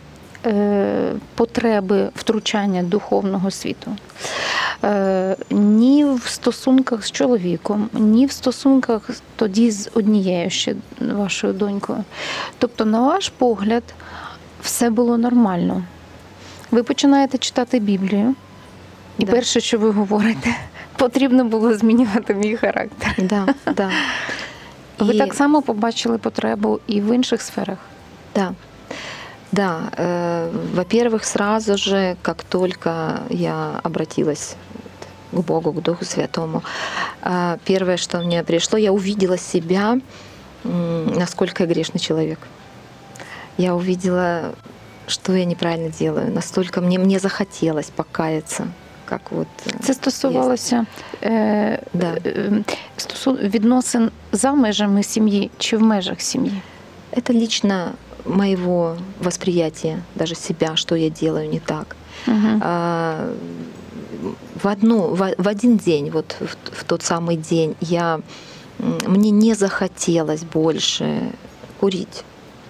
е, 0.46 1.13
потреби 1.36 2.10
втручання 2.15 2.84
духовного 2.84 3.52
світу. 3.52 3.96
Е, 4.84 5.36
Ні 5.50 6.06
в 6.06 6.28
стосунках 6.28 7.06
з 7.06 7.12
чоловіком, 7.12 7.89
ні 7.94 8.26
в 8.26 8.32
стосунках 8.32 9.10
тоді 9.36 9.72
з 9.72 9.89
однією 9.94 10.50
ще 10.50 10.76
вашою 11.00 11.54
донькою. 11.54 12.04
Тобто, 12.58 12.86
на 12.86 13.02
ваш 13.02 13.30
погляд, 13.30 13.84
все 14.62 14.89
було 14.89 15.18
нормально. 15.18 15.84
Ви 16.72 16.84
починаєте 16.84 17.38
читати 17.38 17.80
Біблію, 17.80 18.36
і 19.18 19.26
Да. 19.26 19.32
перше, 19.32 19.60
що 19.60 19.80
ви 19.80 19.89
говорите, 19.91 20.56
потрібно 20.96 21.46
було 21.46 21.74
змінювати 21.74 22.34
мій 22.34 22.56
характер. 22.56 23.15
Да, 23.18 23.46
да. 23.74 23.89
Ви 25.00 25.13
И- 25.13 25.18
так 25.18 25.34
само 25.34 25.62
побачили 25.62 26.18
потребу 26.18 26.80
і 26.88 27.02
в 27.02 27.15
інших 27.15 27.41
сферах. 27.41 27.78
Да. 28.35 28.55
Да, 29.53 29.90
э, 29.96 30.51
во-первых, 30.75 31.25
сразу 31.25 31.77
же, 31.77 32.16
как 32.23 32.44
только 32.44 33.20
я 33.31 33.81
обратилась 33.83 34.55
к 35.33 35.40
Богу, 35.40 35.73
к 35.73 35.83
Духу 35.83 36.05
Святому, 36.05 36.62
э, 37.23 37.57
первое, 37.64 37.96
что 37.96 38.18
мне 38.18 38.42
пришло, 38.44 38.79
я 38.79 38.92
увидела 38.92 39.37
себя, 39.38 39.99
м, 40.64 41.07
насколько 41.18 41.64
я 41.64 41.68
грешный 41.68 42.01
человек. 42.01 42.38
Я 43.59 43.75
увидела, 43.75 44.53
что 45.09 45.33
я 45.35 45.44
неправильно 45.44 45.88
делаю, 45.90 46.33
настолько 46.33 46.81
мне, 46.81 46.99
мне 46.99 47.18
захотелось 47.18 47.90
покаяться, 47.90 48.66
как 49.05 49.20
вот... 49.33 49.49
э, 49.66 49.83
Це 49.83 49.94
стосувалося 49.94 50.87
е, 51.23 51.83
Да. 51.94 52.16
е, 52.27 52.64
стосу- 52.99 53.49
відносин 53.49 54.11
за 54.33 54.53
межами 54.53 55.03
сім'ї 55.03 55.51
чи 55.59 55.77
в 55.77 55.83
межах 55.83 56.20
сім'ї. 56.20 56.62
Это 57.16 57.33
лично 57.33 57.92
моего 58.26 58.98
восприятия, 59.20 60.04
даже 60.16 60.36
себя, 60.36 60.76
что 60.76 60.96
я 60.96 61.10
делаю 61.10 61.50
не 61.50 61.60
так. 61.60 61.96
А, 62.62 63.34
в, 64.56 64.68
одну, 64.68 65.14
в, 65.14 65.34
в 65.38 65.48
один 65.48 65.78
день, 65.78 66.10
вот 66.10 66.36
в, 66.40 66.80
в 66.80 66.84
тот 66.84 67.04
самый 67.04 67.38
день, 67.38 67.76
я, 67.82 68.22
мне 68.80 69.32
не 69.32 69.54
захотелось 69.54 70.44
больше 70.44 71.32
курить. 71.80 72.24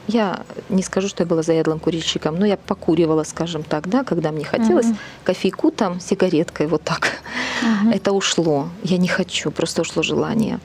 Я 0.07 0.41
не 0.69 0.83
скажу, 0.83 1.07
что 1.07 1.23
я 1.23 1.27
была 1.27 1.41
заядлым 1.41 1.79
курильщиком, 1.79 2.37
но 2.37 2.45
я 2.45 2.57
покуривала, 2.57 3.23
скажем 3.23 3.63
так, 3.63 3.89
да, 3.89 4.03
когда 4.03 4.31
мне 4.31 4.45
хотелось 4.45 4.85
Мгм. 4.85 4.97
кофейку 5.23 5.71
там, 5.71 5.99
сигареткой, 5.99 6.67
вот 6.67 6.83
так. 6.83 7.23
Мгм. 7.63 7.91
Это 7.91 8.11
ушло. 8.11 8.69
Я 8.83 8.97
не 8.97 9.07
хочу, 9.07 9.51
просто 9.51 9.81
ушло 9.81 10.03
желание. 10.03 10.59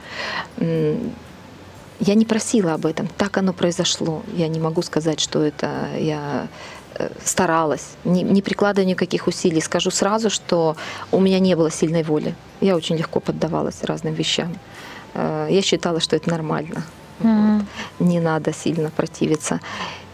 Я 2.00 2.14
не 2.14 2.24
просила 2.24 2.74
об 2.74 2.86
этом, 2.86 3.08
так 3.18 3.36
оно 3.36 3.52
произошло. 3.52 4.22
Я 4.34 4.48
не 4.48 4.58
могу 4.58 4.80
сказать, 4.82 5.20
что 5.20 5.42
это 5.42 5.68
я 5.98 6.48
э, 6.94 7.10
старалась, 7.22 7.88
не, 8.04 8.22
не 8.22 8.40
прикладывая 8.40 8.88
никаких 8.88 9.26
усилий. 9.26 9.60
Скажу 9.60 9.90
сразу, 9.90 10.30
что 10.30 10.76
у 11.12 11.20
меня 11.20 11.38
не 11.38 11.54
было 11.54 11.70
сильной 11.70 12.02
воли. 12.02 12.34
Я 12.62 12.74
очень 12.74 12.96
легко 12.96 13.20
поддавалась 13.20 13.84
разным 13.84 14.14
вещам. 14.14 14.56
Э, 15.14 15.48
Я 15.50 15.60
считала, 15.60 16.00
что 16.00 16.16
это 16.16 16.30
нормально. 16.30 16.84
Мгм. 17.18 17.66
Не 17.98 18.18
надо 18.18 18.54
сильно 18.54 18.90
противиться. 18.90 19.60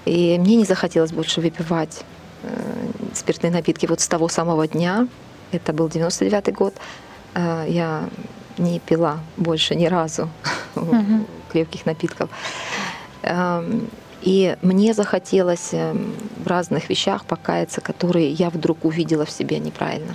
И 0.06 0.36
мне 0.40 0.56
не 0.56 0.64
захотелось 0.64 1.12
больше 1.12 1.40
выпивать 1.40 2.02
э, 2.42 2.48
спиртные 3.14 3.52
напитки. 3.52 3.86
Вот 3.86 4.00
с 4.00 4.08
того 4.08 4.28
самого 4.28 4.66
дня, 4.66 5.06
это 5.52 5.72
был 5.72 5.88
99 5.88 6.52
год, 6.52 6.74
я 7.34 8.08
не 8.58 8.80
пила 8.80 9.18
больше 9.36 9.74
ни 9.74 9.86
разу 9.86 10.30
Мгм. 10.74 11.26
Крепких 11.56 11.86
напитков. 11.86 12.28
Эм, 13.22 13.80
И 14.26 14.56
мне 14.62 14.94
захотелось 14.94 15.74
эм, 15.74 16.12
в 16.44 16.46
разных 16.48 16.90
вещах 16.90 17.24
покаяться, 17.24 17.80
которые 17.80 18.30
я 18.30 18.48
вдруг 18.48 18.84
увидела 18.84 19.24
в 19.24 19.30
себе 19.30 19.58
неправильно. 19.58 20.14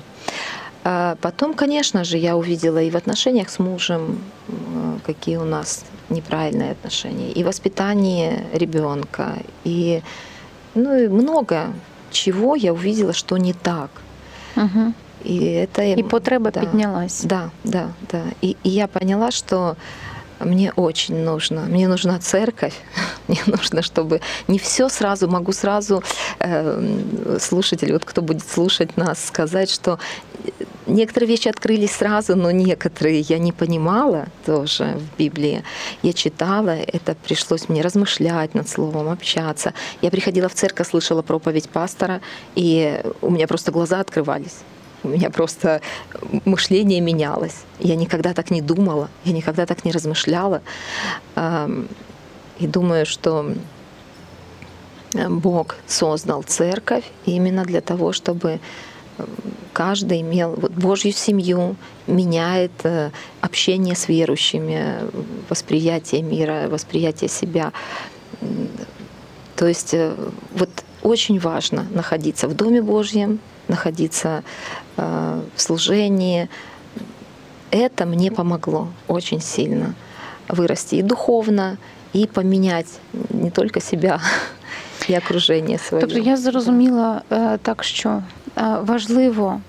А 0.83 1.15
Потом, 1.21 1.53
конечно 1.53 2.03
же, 2.03 2.17
я 2.17 2.35
увидела 2.35 2.81
и 2.81 2.89
в 2.91 2.95
отношениях 2.95 3.49
с 3.49 3.59
мужем, 3.59 4.17
м, 4.49 4.99
какие 5.05 5.37
у 5.37 5.45
нас 5.45 5.85
неправильные 6.09 6.71
отношения, 6.71 7.31
и 7.31 7.43
воспитание 7.43 8.43
ребенка, 8.53 9.25
и, 9.67 10.01
ну, 10.75 10.97
и 10.97 11.07
много 11.07 11.57
чего 12.11 12.55
я 12.57 12.73
увидела, 12.73 13.13
что 13.13 13.37
не 13.37 13.53
так. 13.53 13.89
Мгм. 14.55 14.93
И 15.25 15.39
это 15.39 15.83
І 15.97 16.03
потреба 16.03 16.51
да. 16.51 16.59
піднялась. 16.59 17.23
Да, 17.23 17.51
да, 17.63 17.89
да. 18.11 18.23
И, 18.41 18.55
и 18.65 18.69
я 18.69 18.87
поняла, 18.87 19.31
что 19.31 19.75
мне 20.45 20.71
очень 20.75 21.23
нужно, 21.23 21.61
мне 21.61 21.87
нужна 21.87 22.19
церковь, 22.19 22.73
мне 23.27 23.41
нужно, 23.45 23.81
чтобы 23.81 24.21
не 24.47 24.59
все 24.59 24.89
сразу, 24.89 25.27
могу 25.27 25.51
сразу 25.51 26.03
э, 26.39 27.37
слушатель, 27.39 27.93
вот 27.93 28.05
кто 28.05 28.21
будет 28.21 28.47
слушать 28.47 28.97
нас, 28.97 29.23
сказать, 29.25 29.69
что 29.69 29.99
некоторые 30.87 31.29
вещи 31.29 31.47
открылись 31.47 31.91
сразу, 31.91 32.35
но 32.35 32.51
некоторые 32.51 33.21
я 33.21 33.37
не 33.37 33.51
понимала 33.51 34.27
тоже 34.45 34.97
в 34.97 35.17
Библии. 35.17 35.63
Я 36.01 36.13
читала, 36.13 36.71
это 36.71 37.15
пришлось 37.15 37.69
мне 37.69 37.81
размышлять 37.81 38.53
над 38.55 38.67
словом, 38.69 39.09
общаться. 39.09 39.73
Я 40.01 40.11
приходила 40.11 40.49
в 40.49 40.53
церковь, 40.53 40.89
слышала 40.89 41.21
проповедь 41.21 41.69
пастора, 41.69 42.21
и 42.55 43.01
у 43.21 43.29
меня 43.29 43.47
просто 43.47 43.71
глаза 43.71 43.99
открывались. 43.99 44.59
У 45.03 45.07
меня 45.07 45.29
просто 45.29 45.81
мышление 46.45 47.01
менялось. 47.01 47.63
Я 47.79 47.95
никогда 47.95 48.33
так 48.33 48.51
не 48.51 48.61
думала, 48.61 49.09
я 49.25 49.33
никогда 49.33 49.65
так 49.65 49.83
не 49.85 49.91
размышляла. 49.91 50.61
И 52.61 52.67
думаю, 52.67 53.07
что 53.07 53.53
э, 55.15 55.29
Бог 55.29 55.77
создал 55.87 56.43
церковь 56.43 57.03
именно 57.25 57.65
для 57.65 57.81
того, 57.81 58.11
чтобы 58.11 58.59
э, 59.17 59.25
каждый 59.73 60.21
имел 60.21 60.53
вот 60.55 60.71
Божью 60.71 61.11
семью, 61.11 61.75
меняет 62.05 62.71
э, 62.83 63.09
общение 63.41 63.95
с 63.95 64.07
верующими, 64.07 64.99
восприятие 65.49 66.21
мира, 66.21 66.67
восприятие 66.69 67.29
себя. 67.29 67.71
То 69.55 69.67
есть 69.67 69.95
вот 70.53 70.69
очень 71.01 71.39
важно 71.39 71.87
находиться 71.91 72.47
в 72.47 72.55
Доме 72.55 72.83
Божьем, 72.83 73.39
находиться 73.67 74.43
в 74.97 75.41
служении. 75.55 76.49
Это 77.71 78.05
мне 78.05 78.31
помогло 78.31 78.87
очень 79.07 79.41
сильно 79.41 79.93
вырасти 80.47 80.95
и 80.95 81.01
духовно, 81.01 81.77
и 82.13 82.27
поменять 82.27 82.99
не 83.29 83.49
только 83.49 83.79
себя, 83.79 84.19
и 85.07 85.13
окружение 85.13 85.79
свое. 85.79 86.01
Тобто 86.01 86.19
я 86.19 86.37
зрозуміла 86.37 87.21
е, 87.31 87.57
так, 87.61 87.83
що 87.83 88.09
е, 88.09 88.21
важливо, 88.81 89.61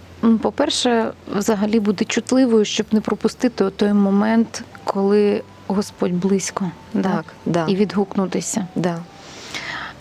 по-перше, 0.43 1.13
взагалі 1.37 1.81
бути 1.81 2.05
чутливою, 2.05 2.65
щоб 2.65 2.87
не 2.93 3.01
пропустити 3.01 3.71
той 3.71 3.93
момент, 3.93 4.65
коли 4.85 5.43
Господь 5.67 6.13
близько, 6.13 6.71
да? 6.95 7.03
Так, 7.03 7.25
да, 7.47 7.67
і 7.69 7.77
відгукнутися. 7.77 8.67
да, 8.75 8.99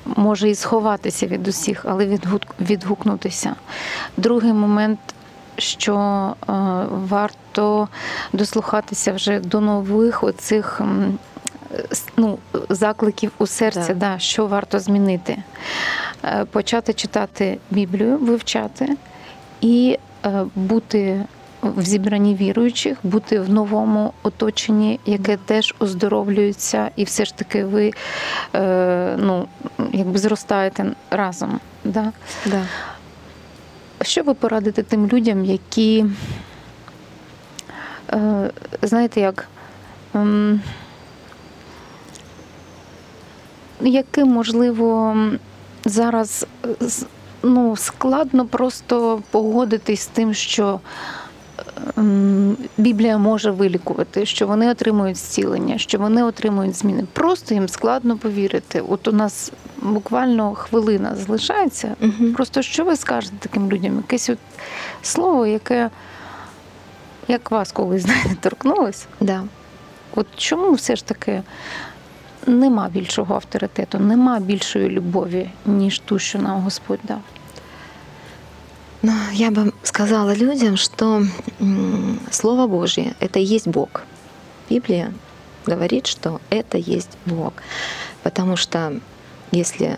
Може 0.06 0.50
і 0.50 0.56
сховатися 0.56 1.28
від 1.28 1.48
усіх, 1.48 1.86
але 1.90 2.06
відгук- 2.06 2.48
відгукнутися. 2.62 3.56
Другий 4.18 4.54
момент, 4.54 5.00
що 5.58 5.96
е, 6.50 6.54
варто 7.10 7.88
дослухатися 8.34 9.14
вже 9.14 9.40
до 9.40 9.62
нових 9.62 10.24
оцих 10.24 10.82
ну, 12.18 12.38
закликів 12.70 13.32
у 13.38 13.48
серці, 13.48 13.88
Так. 13.88 13.98
да, 13.98 14.20
що 14.20 14.46
варто 14.48 14.80
змінити. 14.80 15.38
Е, 16.24 16.46
Почати 16.46 16.94
читати 16.94 17.58
Біблію, 17.72 18.18
вивчати 18.18 18.98
і 19.62 19.98
е, 20.26 20.44
бути 20.56 21.26
в 21.62 21.82
зібранні 21.82 22.36
віруючих, 22.36 22.98
бути 23.04 23.40
в 23.40 23.50
новому 23.50 24.14
оточенні, 24.24 25.00
яке 25.06 25.38
теж 25.38 25.76
оздоровлюється, 25.80 26.92
і 26.96 27.04
все 27.04 27.26
ж 27.26 27.36
таки 27.36 27.66
ви 27.66 27.94
е, 28.56 29.16
ну, 29.18 29.48
якби 29.94 30.20
зростаєте 30.20 30.86
разом. 31.12 31.60
Да? 31.84 32.12
да. 32.46 32.64
Що 34.02 34.24
ви 34.24 34.34
порадите 34.34 34.84
тим 34.84 35.08
людям, 35.08 35.46
які, 35.46 36.06
е, 38.10 38.52
знаєте, 38.82 39.22
як, 39.22 39.48
ем, 40.16 40.62
яким, 43.82 44.28
можливо, 44.28 45.18
зараз 45.86 46.48
е, 46.66 46.70
ну, 47.44 47.76
складно 47.76 48.46
просто 48.46 49.24
погодитись 49.32 50.02
з 50.02 50.08
тим, 50.08 50.34
що 50.34 50.80
Біблія 52.78 53.18
може 53.18 53.52
вилікувати, 53.52 54.26
що 54.26 54.48
вони 54.48 54.72
отримують 54.72 55.18
зцілення, 55.18 55.78
що 55.78 55.98
вони 55.98 56.24
отримують 56.24 56.76
зміни. 56.76 57.04
Просто 57.14 57.54
їм 57.54 57.70
складно 57.70 58.18
повірити. 58.18 58.84
От 58.90 59.08
у 59.08 59.12
нас 59.12 59.52
буквально 59.82 60.56
хвилина 60.56 61.16
залишається. 61.16 61.96
Мгм. 62.02 62.34
Просто 62.34 62.62
що 62.62 62.84
ви 62.86 62.96
скажете 62.96 63.36
таким 63.40 63.72
людям? 63.72 63.98
Якесь 63.98 64.30
от 64.30 64.38
слово, 65.02 65.46
яке 65.46 65.90
як 67.28 67.52
вас 67.52 67.72
колись 67.72 68.02
знаєте, 68.06 68.36
торкнулось? 68.40 69.06
да. 69.20 69.44
От 70.16 70.28
чому 70.38 70.74
все 70.74 70.96
ж 70.96 71.06
таки 71.06 71.42
нема 72.48 72.90
більшого 72.90 73.36
авторитету, 73.36 74.00
нема 74.00 74.40
більшої 74.40 74.90
любові, 74.90 75.50
ніж 75.66 76.00
ту, 76.00 76.20
що 76.20 76.40
нам 76.40 76.60
Господь 76.62 77.00
дав? 77.04 77.22
Но 79.02 79.14
я 79.34 79.50
бы 79.50 79.74
сказала 79.84 80.34
людям, 80.34 80.78
что 80.78 81.24
Слово 82.32 82.68
Божье— 82.68 83.16
это 83.20 83.40
и 83.40 83.44
есть 83.44 83.68
Бог. 83.68 84.04
Библия 84.70 85.14
говорит, 85.66 86.08
что 86.08 86.40
это 86.50 86.78
есть 86.78 87.18
Бог. 87.26 87.54
Потому 88.24 88.56
что 88.56 89.00
если 89.52 89.98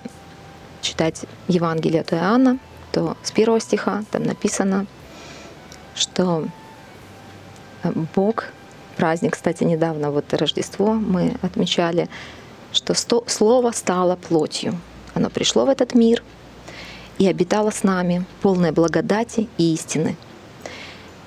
читать 0.82 1.26
Евангелие 1.48 2.02
от 2.02 2.14
Иоанна, 2.14 2.60
то 2.92 3.18
с 3.24 3.32
первого 3.32 3.60
стиха 3.60 4.04
там 4.12 4.24
написано, 4.24 4.86
что 5.96 6.48
Бог, 8.16 8.46
праздник, 8.96 9.34
кстати, 9.34 9.64
недавно, 9.64 10.12
вот 10.12 10.34
Рождество 10.34 10.94
мы 10.94 11.36
отмечали, 11.42 12.08
что 12.72 12.94
Слово 13.28 13.72
стало 13.72 14.16
плотью. 14.16 14.80
Оно 15.14 15.30
пришло 15.30 15.66
в 15.66 15.70
этот 15.70 15.94
мир 15.94 16.24
и 17.18 17.28
обитало 17.28 17.70
с 17.72 17.84
нами, 17.84 18.26
полное 18.42 18.72
благодати 18.72 19.48
и 19.58 19.74
истины. 19.74 20.16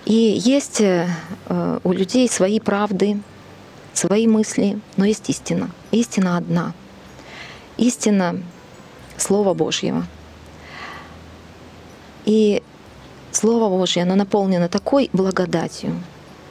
И 0.05 0.15
есть 0.15 0.81
э, 0.81 1.09
у 1.83 1.93
людей 1.93 2.29
свои 2.29 2.61
правды, 2.61 3.21
свои 3.93 4.27
мысли, 4.27 4.79
но 4.97 5.05
есть 5.05 5.29
истина. 5.29 5.71
Истина 5.91 6.37
одна. 6.37 6.75
Истина 7.77 8.41
Слова 9.17 9.55
Божьего. 9.55 10.07
И 12.25 12.63
Слово 13.33 13.69
Божье, 13.69 14.03
оно 14.03 14.15
наполнено 14.15 14.69
такой 14.69 15.11
благодатью, 15.13 15.93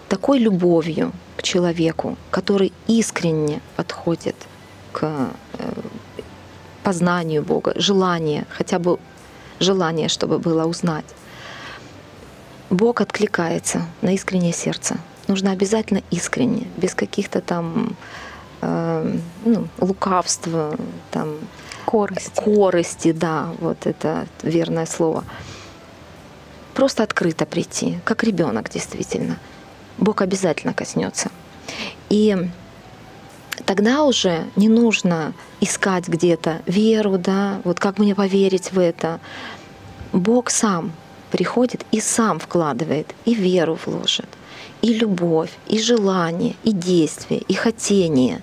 такой 0.09 0.39
любовью 0.39 1.11
к 1.37 1.43
человеку, 1.43 2.17
который 2.31 2.73
искренне 2.87 3.61
подходит 3.75 4.35
к 4.91 5.31
э, 5.53 5.71
познанию 6.83 7.41
Бога, 7.41 7.73
желание, 7.75 8.45
хотя 8.49 8.79
бы 8.79 8.99
желание, 9.59 10.09
чтобы 10.09 10.39
было 10.39 10.65
узнать. 10.65 11.05
Бог 12.69 13.01
откликается 13.01 13.85
на 14.01 14.13
искреннее 14.13 14.53
сердце. 14.53 14.97
Нужно 15.27 15.51
обязательно 15.51 16.01
искренне, 16.11 16.67
без 16.77 16.93
каких-то 16.93 17.41
там 17.41 17.95
э, 18.61 19.17
ну, 19.45 19.67
лукавства, 19.79 20.75
там 21.11 21.37
Корости. 21.85 22.31
корости, 22.35 23.11
да, 23.11 23.49
вот 23.59 23.85
это 23.85 24.27
верное 24.43 24.85
слово. 24.85 25.23
Просто 26.73 27.03
открыто 27.03 27.45
прийти, 27.45 27.99
как 28.03 28.23
ребенок 28.23 28.69
действительно. 28.69 29.37
Бог 29.97 30.21
обязательно 30.21 30.73
коснется. 30.73 31.29
И 32.09 32.49
тогда 33.65 34.03
уже 34.03 34.45
не 34.55 34.69
нужно 34.69 35.33
искать 35.61 36.07
где-то 36.07 36.61
веру, 36.65 37.17
да, 37.17 37.61
вот 37.63 37.79
как 37.79 37.97
мне 37.97 38.15
поверить 38.15 38.71
в 38.71 38.79
это. 38.79 39.19
Бог 40.11 40.49
сам 40.49 40.91
приходит 41.31 41.85
и 41.91 41.99
сам 41.99 42.39
вкладывает, 42.39 43.13
и 43.25 43.33
веру 43.33 43.77
вложит, 43.85 44.29
и 44.81 44.93
любовь, 44.93 45.51
и 45.67 45.79
желание, 45.79 46.55
и 46.63 46.71
действие, 46.71 47.41
и 47.41 47.53
хотение. 47.53 48.41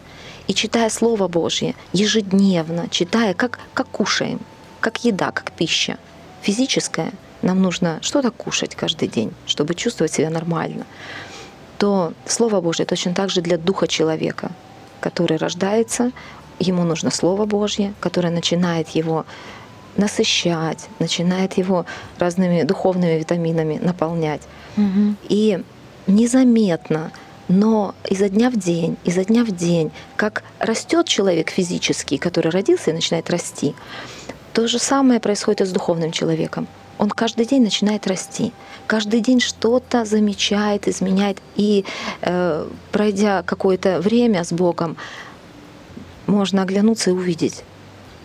И 0.48 0.54
читая 0.54 0.90
Слово 0.90 1.28
Божье 1.28 1.74
ежедневно, 1.92 2.88
читая, 2.90 3.34
как, 3.34 3.60
как 3.74 3.88
кушаем, 3.88 4.40
как 4.80 5.04
еда, 5.04 5.30
как 5.30 5.52
пища, 5.52 5.98
физическая, 6.42 7.12
нам 7.42 7.62
нужно 7.62 7.98
что-то 8.02 8.30
кушать 8.30 8.74
каждый 8.74 9.08
день, 9.08 9.32
чтобы 9.46 9.74
чувствовать 9.74 10.12
себя 10.12 10.30
нормально, 10.30 10.86
то 11.78 12.12
Слово 12.26 12.60
Божье 12.60 12.84
точно 12.84 13.14
так 13.14 13.30
же 13.30 13.40
для 13.40 13.58
духа 13.58 13.86
человека, 13.86 14.52
который 15.02 15.36
рождается, 15.36 16.12
ему 16.58 16.84
нужно 16.84 17.10
Слово 17.10 17.44
Божье, 17.44 17.92
которое 18.00 18.30
начинает 18.30 18.88
его 18.90 19.26
насыщать, 19.96 20.88
начинает 20.98 21.58
его 21.58 21.84
разными 22.18 22.62
духовными 22.62 23.18
витаминами 23.18 23.78
наполнять. 23.82 24.42
Угу. 24.76 25.16
И 25.28 25.62
незаметно, 26.06 27.10
но 27.48 27.94
изо 28.08 28.28
дня 28.28 28.48
в 28.50 28.56
день, 28.56 28.96
изо 29.04 29.24
дня 29.24 29.44
в 29.44 29.50
день, 29.50 29.90
как 30.16 30.42
растет 30.58 31.06
человек 31.06 31.50
физический, 31.50 32.16
который 32.16 32.50
родился 32.50 32.90
и 32.90 32.94
начинает 32.94 33.28
расти, 33.28 33.74
то 34.52 34.66
же 34.68 34.78
самое 34.78 35.20
происходит 35.20 35.62
и 35.62 35.64
с 35.66 35.70
духовным 35.70 36.12
человеком. 36.12 36.66
Он 37.02 37.10
каждый 37.10 37.46
день 37.46 37.64
начинает 37.64 38.06
расти, 38.06 38.52
каждый 38.86 39.18
день 39.20 39.40
что-то 39.40 40.04
замечает, 40.04 40.86
изменяет, 40.86 41.38
и 41.56 41.84
э, 42.20 42.68
пройдя 42.92 43.42
какое-то 43.42 44.00
время 44.00 44.44
с 44.44 44.52
Богом, 44.52 44.96
можно 46.28 46.62
оглянуться 46.62 47.10
и 47.10 47.12
увидеть, 47.12 47.64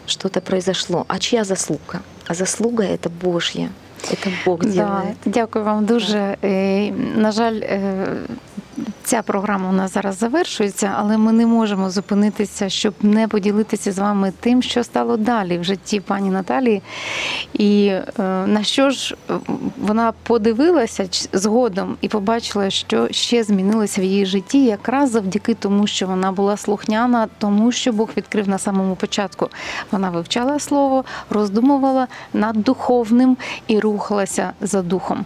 что-то 0.05 0.41
произошло. 0.41 1.05
А 1.07 1.17
чья 1.17 1.43
заслуга? 1.43 2.03
А 2.27 2.35
заслуга 2.35 2.83
это 2.83 3.09
Божья. 3.09 3.71
Это 4.11 4.29
Бог 4.45 4.59
Да, 4.61 4.69
делает. 4.69 5.17
дякую 5.25 5.65
вам 5.65 5.85
дуже. 5.85 6.37
Е, 6.43 6.91
На 7.15 7.31
жаль, 7.31 7.59
е, 7.63 8.17
ця 9.07 9.21
програма 9.21 9.69
у 9.69 9.71
нас 9.71 9.93
зараз 9.93 10.17
завершується, 10.17 10.93
але 10.97 11.17
ми 11.17 11.31
не 11.31 11.45
можемо 11.45 11.89
зупинитися, 11.89 12.69
щоб 12.69 12.93
не 13.01 13.27
поділитися 13.27 13.91
з 13.91 13.99
вами 13.99 14.33
тим, 14.39 14.61
що 14.61 14.83
стало 14.83 15.17
далі 15.17 15.57
в 15.57 15.63
житті 15.63 15.99
пані 15.99 16.29
Наталії. 16.29 16.81
І 17.53 17.87
е, 17.87 18.03
на 18.47 18.63
що 18.63 18.89
ж 18.89 19.15
е, 19.29 19.33
вона 19.77 20.13
подивилася 20.23 21.07
згодом 21.33 21.97
і 22.01 22.07
побачила, 22.07 22.69
що 22.69 23.07
ще 23.11 23.43
змінилося 23.43 24.01
в 24.01 24.03
її 24.03 24.25
житті, 24.25 24.65
якраз 24.65 25.11
завдяки 25.11 25.53
тому, 25.53 25.87
що 25.87 26.07
вона 26.07 26.31
була 26.31 26.57
слухняна, 26.57 27.27
тому 27.37 27.71
що 27.71 27.91
Бог 27.93 28.09
відкрив 28.17 28.49
на 28.49 28.57
самому 28.57 28.95
початку. 28.95 29.49
Вона 29.91 30.09
вивчала 30.09 30.59
слово, 30.59 31.05
роздумувала 31.29 32.07
над 32.33 32.63
духовним 32.63 33.37
і 33.67 33.79
рухалася 33.79 34.51
за 34.61 34.81
духом. 34.81 35.25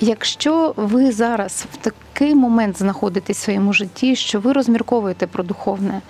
Якщо 0.00 0.74
ви 0.76 1.12
зараз 1.12 1.66
в 1.72 1.76
такий 1.76 2.34
момент 2.34 2.78
знаходитесь 2.78 3.07
в 3.10 3.34
своєму 3.34 3.72
житті, 3.72 4.16
що 4.16 4.40
ви 4.40 4.52
розмірковуєте 4.52 5.26
про 5.26 5.44
духовне, 5.44 6.00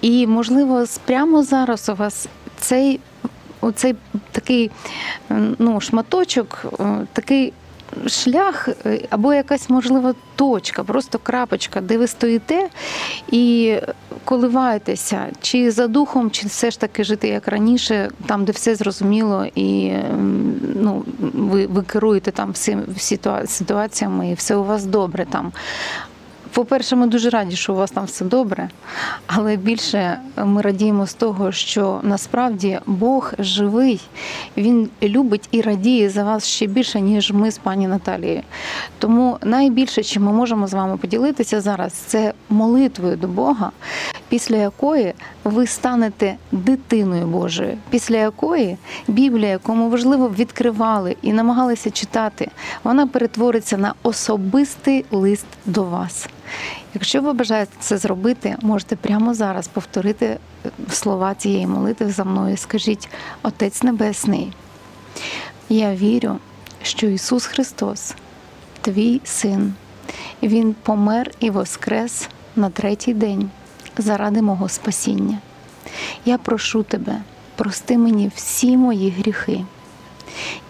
і 0.00 0.26
можливо, 0.26 0.84
прямо 1.04 1.42
зараз 1.42 1.88
у 1.88 1.94
вас 1.94 2.28
цей 2.60 3.00
оцей 3.60 3.94
такий 4.32 4.70
ну, 5.58 5.80
шматочок, 5.80 6.64
е, 6.80 7.06
такий 7.12 7.52
шлях, 8.06 8.68
е, 8.86 9.00
або 9.10 9.34
якась 9.34 9.70
можливо 9.70 10.14
точка, 10.36 10.84
просто 10.84 11.18
крапочка, 11.18 11.80
де 11.80 11.98
ви 11.98 12.06
стоїте 12.06 12.68
і 13.30 13.74
коливаєтеся, 14.24 15.26
чи 15.40 15.70
за 15.70 15.88
духом, 15.88 16.30
чи 16.30 16.46
все 16.46 16.70
ж 16.70 16.80
таки 16.80 17.04
жити 17.04 17.28
як 17.28 17.48
раніше, 17.48 18.10
там, 18.26 18.44
де 18.44 18.52
все 18.52 18.74
зрозуміло, 18.74 19.46
і 19.54 19.92
ну, 20.74 21.04
ви, 21.34 21.66
ви 21.66 21.82
керуєте 21.82 22.30
там 22.30 22.52
ситуа- 22.52 23.46
ситуаціями, 23.46 24.30
і 24.30 24.34
все 24.34 24.56
у 24.56 24.64
вас 24.64 24.84
добре 24.84 25.26
там. 25.30 25.52
По-перше, 26.52 26.96
ми 26.96 27.06
дуже 27.06 27.30
раді, 27.30 27.56
що 27.56 27.72
у 27.72 27.76
вас 27.76 27.90
там 27.90 28.04
все 28.04 28.24
добре, 28.24 28.68
але 29.26 29.56
більше 29.56 30.18
ми 30.36 30.62
радіємо 30.62 31.06
з 31.06 31.14
того, 31.14 31.52
що 31.52 32.00
насправді 32.02 32.78
Бог 32.86 33.32
живий, 33.38 34.00
Він 34.56 34.88
любить 35.02 35.48
і 35.50 35.60
радіє 35.60 36.10
за 36.10 36.24
вас 36.24 36.46
ще 36.46 36.66
більше, 36.66 37.00
ніж 37.00 37.32
ми 37.32 37.50
з 37.50 37.58
пані 37.58 37.88
Наталією. 37.88 38.42
Тому 38.98 39.38
найбільше, 39.42 40.02
чим 40.02 40.24
ми 40.24 40.32
можемо 40.32 40.66
з 40.66 40.72
вами 40.72 40.96
поділитися 40.96 41.60
зараз, 41.60 41.92
це 41.92 42.32
молитвою 42.50 43.16
до 43.16 43.28
Бога, 43.28 43.70
після 44.28 44.56
якої 44.56 45.14
ви 45.48 45.66
станете 45.66 46.36
дитиною 46.52 47.26
Божою, 47.26 47.78
після 47.90 48.16
якої 48.16 48.76
Біблія, 49.08 49.48
яку 49.48 49.74
ми 49.74 49.88
важливо 49.88 50.28
відкривали 50.28 51.16
і 51.22 51.32
намагалися 51.32 51.90
читати, 51.90 52.50
вона 52.84 53.06
перетвориться 53.06 53.76
на 53.76 53.94
особистий 54.02 55.04
лист 55.10 55.46
до 55.66 55.84
вас. 55.84 56.28
Якщо 56.94 57.22
ви 57.22 57.32
бажаєте 57.32 57.72
це 57.80 57.98
зробити, 57.98 58.56
можете 58.62 58.96
прямо 58.96 59.34
зараз 59.34 59.68
повторити 59.68 60.26
е, 60.26 60.38
слова 60.90 61.34
цієї 61.34 61.66
молитви 61.66 62.10
за 62.10 62.24
мною. 62.24 62.56
Скажіть, 62.56 63.08
Отець 63.42 63.82
Небесний, 63.82 64.52
я 65.68 65.94
вірю, 65.94 66.38
що 66.82 67.06
Ісус 67.06 67.46
Христос, 67.46 68.14
твій 68.80 69.20
син, 69.24 69.74
Він 70.42 70.74
помер 70.82 71.30
і 71.40 71.50
воскрес 71.50 72.28
на 72.56 72.70
третій 72.70 73.14
день 73.14 73.50
заради 74.02 74.42
мого 74.42 74.68
спасіння. 74.68 75.38
Я 76.24 76.38
прошу 76.38 76.82
тебе, 76.82 77.20
прости 77.56 77.98
мені 77.98 78.30
всі 78.34 78.76
мої 78.76 79.10
гріхи 79.10 79.64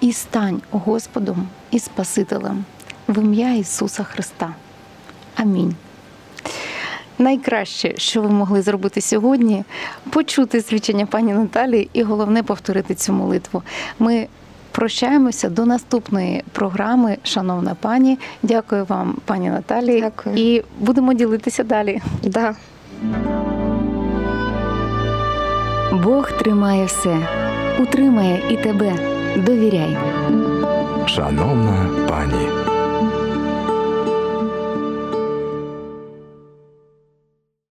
і 0.01 0.13
стань 0.13 0.63
Господом 0.71 1.49
і 1.71 1.79
Спасителем 1.79 2.65
в 3.09 3.19
ім'я 3.19 3.55
Ісуса 3.55 4.05
Христа. 4.05 4.55
Амінь. 5.37 5.75
Найкраще, 7.19 7.95
що 7.97 8.23
ви 8.23 8.29
могли 8.31 8.63
зробити 8.63 9.01
сьогодні, 9.01 9.65
почути 10.11 10.63
свідчення 10.63 11.07
пані 11.07 11.33
Наталії 11.33 11.91
і 11.93 12.03
головне 12.03 12.43
повторити 12.43 12.95
цю 12.95 13.13
молитву. 13.13 13.63
Ми 13.99 14.27
прощаємося 14.73 15.49
до 15.49 15.67
наступної 15.67 16.45
програми, 16.53 17.19
шановна 17.23 17.75
пані. 17.75 18.19
Дякую 18.43 18.85
вам, 18.85 19.17
пані 19.25 19.51
Наталії, 19.51 20.01
Дякую. 20.01 20.37
і 20.37 20.65
будемо 20.79 21.15
ділитися 21.15 21.65
далі. 21.65 22.01
Да, 22.23 22.55
Бог 26.04 26.32
тримає 26.32 26.86
все, 26.86 27.18
утримає 27.80 28.42
і 28.50 28.58
тебе. 28.58 28.94
Довіряй. 29.36 29.98
Шановна 31.06 31.90
пані. 32.10 32.67